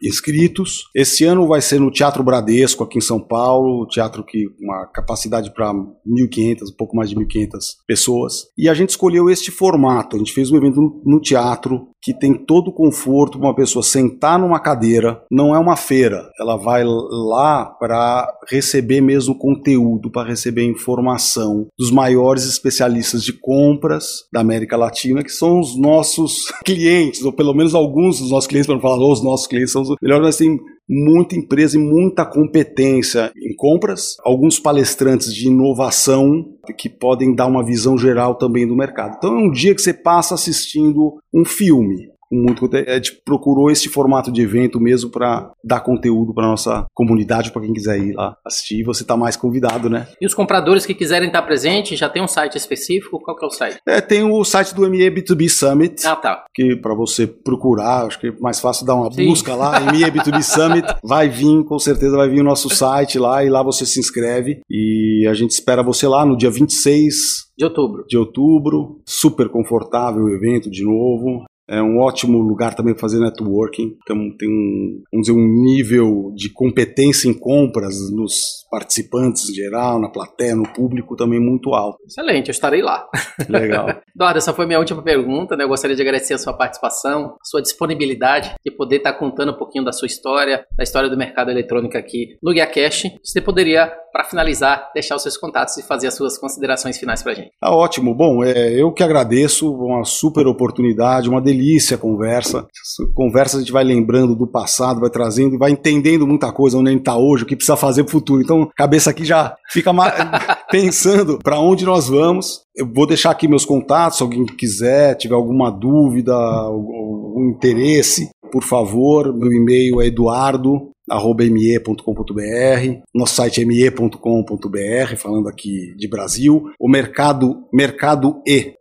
inscritos. 0.04 0.86
Esse 0.96 1.24
ano 1.24 1.48
vai 1.48 1.62
ser 1.62 1.80
no 1.80 1.92
Teatro 1.92 2.24
Bradesco, 2.24 2.84
aqui 2.84 2.98
em 2.98 3.02
São 3.02 3.20
Paulo. 3.20 3.88
Teatro 3.88 4.24
que 4.24 4.48
uma 4.60 4.86
capacidade 4.88 5.54
para 5.54 5.74
1.500, 5.74 6.70
um 6.72 6.78
pouco 6.78 6.96
mais 6.96 7.10
de 7.10 7.16
1.500 7.16 7.58
pessoas. 7.88 8.48
E 8.58 8.70
a 8.70 8.74
gente 8.74 8.90
escolheu 8.90 9.30
este 9.30 9.52
formato. 9.52 10.16
A 10.16 10.20
gente 10.20 10.34
fez 10.34 10.52
um 10.52 10.58
evento 10.58 10.82
no, 10.82 11.02
no 11.06 11.22
teatro 11.22 11.90
que 12.02 12.14
tem 12.14 12.34
todo 12.34 12.70
o 12.70 12.74
conforto 12.74 13.38
para 13.38 13.48
uma 13.48 13.56
pessoa 13.56 13.84
sentar 13.84 14.40
numa 14.40 14.60
cadeira. 14.60 15.22
Não 15.32 15.54
é 15.54 15.60
uma 15.60 15.76
feira. 15.76 16.30
Ela 16.40 16.56
vai 16.56 16.84
lá 16.86 17.66
para 17.66 18.28
receber 18.50 19.02
mesmo 19.02 19.38
conteúdo, 19.38 20.10
para 20.12 20.30
receber 20.30 20.64
informação 20.64 21.68
dos 21.78 21.92
maiores 21.92 22.46
especialistas 22.46 23.24
de 23.24 23.34
compras 23.34 24.26
da 24.34 24.40
América 24.40 24.76
Latina, 24.76 25.24
que 25.24 25.32
são 25.32 25.60
os 25.60 25.80
nossos 25.80 26.52
clientes, 26.66 27.24
ou 27.24 27.32
pelo 27.32 27.54
menos 27.54 27.76
alguns 27.76 28.20
dos 28.20 28.32
nossos 28.32 28.48
clientes, 28.48 28.66
para 28.66 28.76
não 28.76 28.82
falar 28.82 28.98
os 29.12 29.24
nossos 29.24 29.48
clientes, 29.48 29.72
são 29.72 29.84
os 29.84 29.96
melhores, 30.02 30.26
mas 30.26 30.38
tem 30.38 30.58
muita 30.90 31.36
empresa 31.36 31.78
e 31.78 31.82
muita 31.82 32.26
competência 32.26 33.32
em 33.36 33.56
compras, 33.56 34.16
alguns 34.24 34.60
palestrantes 34.60 35.34
de 35.34 35.48
inovação 35.48 36.46
que 36.78 36.90
podem 36.90 37.36
dar 37.36 37.48
uma 37.48 37.66
visão 37.66 37.98
geral 37.98 38.36
também 38.36 38.66
do 38.66 38.76
mercado. 38.76 39.16
Então 39.18 39.38
é 39.38 39.44
um 39.44 39.52
dia 39.52 39.76
que 39.76 39.82
você 39.82 39.94
passa 39.94 40.34
assistindo 40.34 41.18
um 41.34 41.44
filme 41.44 42.08
muito. 42.32 42.70
A 42.76 42.96
gente 42.96 43.22
procurou 43.24 43.72
esse 43.72 43.90
formato 43.90 44.32
de 44.32 44.42
evento 44.42 44.80
mesmo 44.80 45.10
para 45.10 45.52
dar 45.64 45.82
conteúdo 45.82 46.34
para 46.34 46.48
nossa 46.48 46.86
comunidade 46.94 47.52
para 47.52 47.62
quem 47.62 47.74
quiser 47.74 48.00
ir 48.00 48.14
lá 48.14 48.36
assistir. 48.46 48.84
Você 48.84 49.04
está 49.04 49.16
mais 49.16 49.36
convidado 49.36 49.88
né? 49.90 50.08
E 50.20 50.26
os 50.26 50.34
compradores 50.34 50.86
que 50.86 50.94
quiserem 50.94 51.28
estar 51.28 51.42
presentes 51.42 51.98
já 51.98 52.10
tem 52.10 52.22
um 52.22 52.28
site 52.28 52.58
específico? 52.58 53.20
Qual 53.20 53.36
que 53.36 53.46
é 53.46 53.48
o 53.48 53.52
site? 53.52 53.78
É 53.88 54.02
tem 54.02 54.24
o 54.24 54.44
site 54.44 54.74
do 54.74 54.90
ME 54.90 55.10
B2B 55.12 55.50
Summit 55.50 56.06
ah 56.06 56.16
tá. 56.16 56.46
que 56.54 56.76
para 56.76 56.94
você 56.94 57.28
procurar 57.28 58.06
acho 58.06 58.20
que 58.20 58.28
é 58.28 58.32
mais 58.40 58.60
fácil 58.60 58.86
dar 58.86 58.96
uma 58.96 59.12
Sim. 59.12 59.28
busca 59.28 59.56
lá 59.56 59.80
ME 59.92 60.04
B2B 60.12 60.42
Summit. 60.42 60.88
Vai 61.04 61.30
vir 61.30 61.64
com 61.66 61.80
certeza 61.80 62.18
vai 62.18 62.30
vir 62.30 62.42
o 62.42 62.46
nosso 62.46 62.70
site 62.70 63.20
lá 63.20 63.44
e 63.44 63.50
lá 63.50 63.64
você 63.64 63.86
se 63.86 64.00
inscreve. 64.00 64.62
E 64.70 65.28
a 65.30 65.34
gente 65.34 65.52
espera 65.52 65.84
você 65.84 66.08
lá 66.08 66.26
no 66.26 66.38
dia 66.38 66.50
26 66.50 67.48
de 67.58 67.66
outubro. 67.66 68.06
De 68.08 68.18
outubro, 68.18 69.02
super 69.04 69.50
confortável 69.50 70.24
o 70.24 70.36
evento 70.36 70.70
de 70.70 70.84
novo. 70.84 71.46
É 71.70 71.82
um 71.82 72.00
ótimo 72.00 72.40
lugar 72.40 72.74
também 72.74 72.94
para 72.94 73.02
fazer 73.02 73.20
networking. 73.20 73.98
Então 74.02 74.18
tem 74.38 74.50
um, 74.50 75.02
vamos 75.12 75.28
dizer, 75.28 75.38
um 75.38 75.64
nível 75.64 76.32
de 76.34 76.50
competência 76.50 77.28
em 77.28 77.34
compras 77.34 78.10
nos 78.12 78.66
participantes 78.72 79.50
em 79.50 79.54
geral, 79.54 80.00
na 80.00 80.10
plateia, 80.10 80.56
no 80.56 80.68
público 80.68 81.16
também 81.16 81.40
muito 81.40 81.74
alto. 81.74 81.98
Excelente, 82.06 82.48
eu 82.48 82.52
estarei 82.52 82.82
lá. 82.82 83.08
Legal. 83.50 83.90
Eduardo, 84.16 84.38
essa 84.38 84.54
foi 84.54 84.66
minha 84.66 84.80
última 84.80 85.02
pergunta. 85.02 85.56
Né? 85.56 85.64
Eu 85.64 85.70
gostaria 85.70 85.96
de 85.96 86.02
agradecer 86.02 86.34
a 86.34 86.38
sua 86.38 86.54
participação, 86.54 87.36
a 87.42 87.46
sua 87.46 87.62
disponibilidade 87.62 88.56
de 88.66 88.72
poder 88.72 88.98
estar 88.98 89.14
contando 89.14 89.52
um 89.52 89.58
pouquinho 89.58 89.84
da 89.84 89.92
sua 89.92 90.06
história, 90.06 90.66
da 90.78 90.84
história 90.84 91.10
do 91.10 91.18
mercado 91.18 91.52
eletrônico 91.52 91.98
aqui 91.98 92.38
no 92.42 92.52
GuiaCast. 92.52 93.20
Você 93.24 93.42
poderia, 93.42 93.92
para 94.12 94.24
finalizar, 94.24 94.90
deixar 94.94 95.16
os 95.16 95.22
seus 95.22 95.38
contatos 95.38 95.78
e 95.78 95.84
fazer 95.84 96.08
as 96.08 96.16
suas 96.16 96.38
considerações 96.38 96.98
finais 96.98 97.22
para 97.22 97.34
a 97.34 97.36
gente. 97.36 97.52
Ah, 97.62 97.76
ótimo. 97.76 98.14
Bom, 98.14 98.44
é, 98.44 98.74
eu 98.74 98.92
que 98.92 99.04
agradeço, 99.04 99.74
uma 99.74 100.04
super 100.04 100.48
oportunidade, 100.48 101.30
uma 101.30 101.42
delícia 101.42 101.57
delícia 101.58 101.96
a 101.96 102.00
conversa. 102.00 102.68
Conversa 103.14 103.58
a 103.58 103.60
gente 103.60 103.72
vai 103.72 103.84
lembrando 103.84 104.36
do 104.36 104.48
passado, 104.48 105.00
vai 105.00 105.10
trazendo, 105.10 105.58
vai 105.58 105.72
entendendo 105.72 106.28
muita 106.28 106.52
coisa, 106.52 106.78
onde 106.78 106.90
a 106.90 106.92
gente 106.92 107.02
está 107.02 107.18
hoje, 107.18 107.44
o 107.44 107.46
que 107.46 107.56
precisa 107.56 107.76
fazer 107.76 108.04
para 108.04 108.10
o 108.10 108.12
futuro. 108.12 108.42
Então, 108.42 108.70
cabeça 108.76 109.10
aqui 109.10 109.26
já 109.26 109.56
fica 109.72 109.92
pensando 110.70 111.40
para 111.40 111.60
onde 111.60 111.86
nós 111.86 112.08
vamos. 112.08 112.62
Eu 112.76 112.88
vou 112.94 113.08
deixar 113.08 113.32
aqui 113.32 113.48
meus 113.48 113.66
contatos, 113.66 114.18
se 114.18 114.24
alguém 114.24 114.46
quiser, 114.46 115.16
tiver 115.16 115.36
alguma 115.36 115.72
dúvida, 115.72 116.34
algum 116.34 117.50
interesse, 117.50 118.30
por 118.52 118.64
favor, 118.64 119.34
meu 119.36 119.52
e-mail 119.52 120.02
é 120.02 120.08
eduardo 120.08 120.92
me.com.br, 121.10 123.02
nosso 123.16 123.36
site 123.36 123.62
é 123.62 123.66
me.com.br, 123.66 125.16
falando 125.16 125.48
aqui 125.48 125.96
de 125.96 126.08
Brasil, 126.08 126.66
o 126.80 126.90
mercado 126.90 127.64
mercado 127.72 128.42
e 128.46 128.77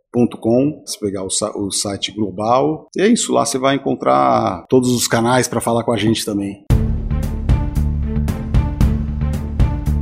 se 0.85 0.99
pegar 0.99 1.23
o, 1.23 1.27
o 1.27 1.71
site 1.71 2.11
global. 2.11 2.87
E 2.95 3.01
é 3.01 3.07
isso, 3.07 3.33
lá 3.33 3.45
você 3.45 3.57
vai 3.57 3.75
encontrar 3.75 4.65
todos 4.69 4.89
os 4.91 5.07
canais 5.07 5.47
para 5.47 5.61
falar 5.61 5.83
com 5.83 5.91
a 5.91 5.97
gente 5.97 6.25
também. 6.25 6.66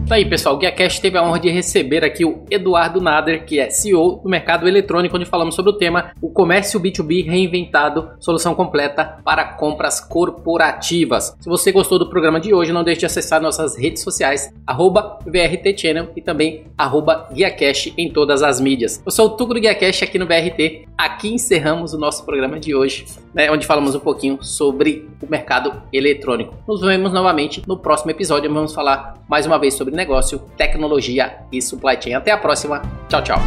Tá 0.08 0.16
aí, 0.16 0.26
pessoal. 0.26 0.54
O 0.54 0.60
GuiaCast 0.60 1.02
teve 1.02 1.18
a 1.18 1.24
honra 1.24 1.40
de 1.40 1.50
receber 1.50 2.06
aqui 2.06 2.24
o 2.24 2.46
Eduardo 2.52 3.02
Nader, 3.02 3.44
que 3.44 3.60
é 3.60 3.72
CEO 3.72 4.22
do 4.22 4.30
mercado 4.30 4.68
eletrônico, 4.68 5.16
onde 5.16 5.26
falamos 5.26 5.56
sobre 5.56 5.72
o 5.72 5.78
tema 5.78 6.12
o 6.22 6.30
comércio 6.30 6.80
B2B 6.80 7.26
reinventado, 7.26 8.12
solução 8.20 8.54
completa 8.54 9.18
para 9.26 9.44
compras 9.44 10.00
corporativas. 10.00 11.36
Se 11.40 11.50
você 11.50 11.72
gostou 11.72 11.98
do 11.98 12.08
programa 12.08 12.40
de 12.40 12.54
hoje, 12.54 12.72
não 12.72 12.84
deixe 12.84 13.00
de 13.00 13.08
acessar 13.08 13.42
nossas 13.42 13.76
redes 13.76 14.04
sociais, 14.04 14.54
arroba 14.68 15.18
VRT 15.26 15.76
Channel 15.76 16.12
e 16.16 16.22
também 16.22 16.66
arroba 16.78 17.28
GuiaCast 17.32 17.92
em 17.98 18.08
todas 18.08 18.44
as 18.44 18.62
mídias. 18.62 19.02
Eu 19.04 19.12
sou 19.12 19.26
o 19.26 19.30
Tuco 19.32 19.56
do 19.56 19.60
GuiaCast 19.60 20.04
aqui 20.04 20.20
no 20.20 20.28
BRT. 20.28 20.88
Aqui 20.96 21.34
encerramos 21.34 21.96
o 21.96 21.98
nosso 21.98 22.24
programa 22.24 22.60
de 22.60 22.76
hoje, 22.76 23.06
né, 23.36 23.52
onde 23.52 23.68
falamos 23.68 23.94
um 23.94 24.00
pouquinho 24.00 24.42
sobre 24.42 25.10
o 25.22 25.30
mercado 25.30 25.84
eletrônico. 25.92 26.56
Nos 26.66 26.80
vemos 26.80 27.12
novamente 27.12 27.62
no 27.68 27.78
próximo 27.78 28.12
episódio. 28.12 28.52
Vamos 28.52 28.74
falar 28.74 29.22
mais 29.28 29.46
uma 29.46 29.60
vez 29.60 29.74
sobre 29.74 29.94
negócio, 29.94 30.40
tecnologia 30.56 31.40
e 31.52 31.62
supply 31.62 32.02
chain. 32.02 32.14
Até 32.14 32.32
a 32.32 32.38
próxima. 32.38 32.82
Tchau, 33.10 33.22
tchau. 33.22 33.40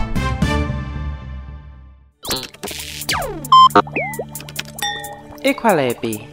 Equalab 5.42 6.28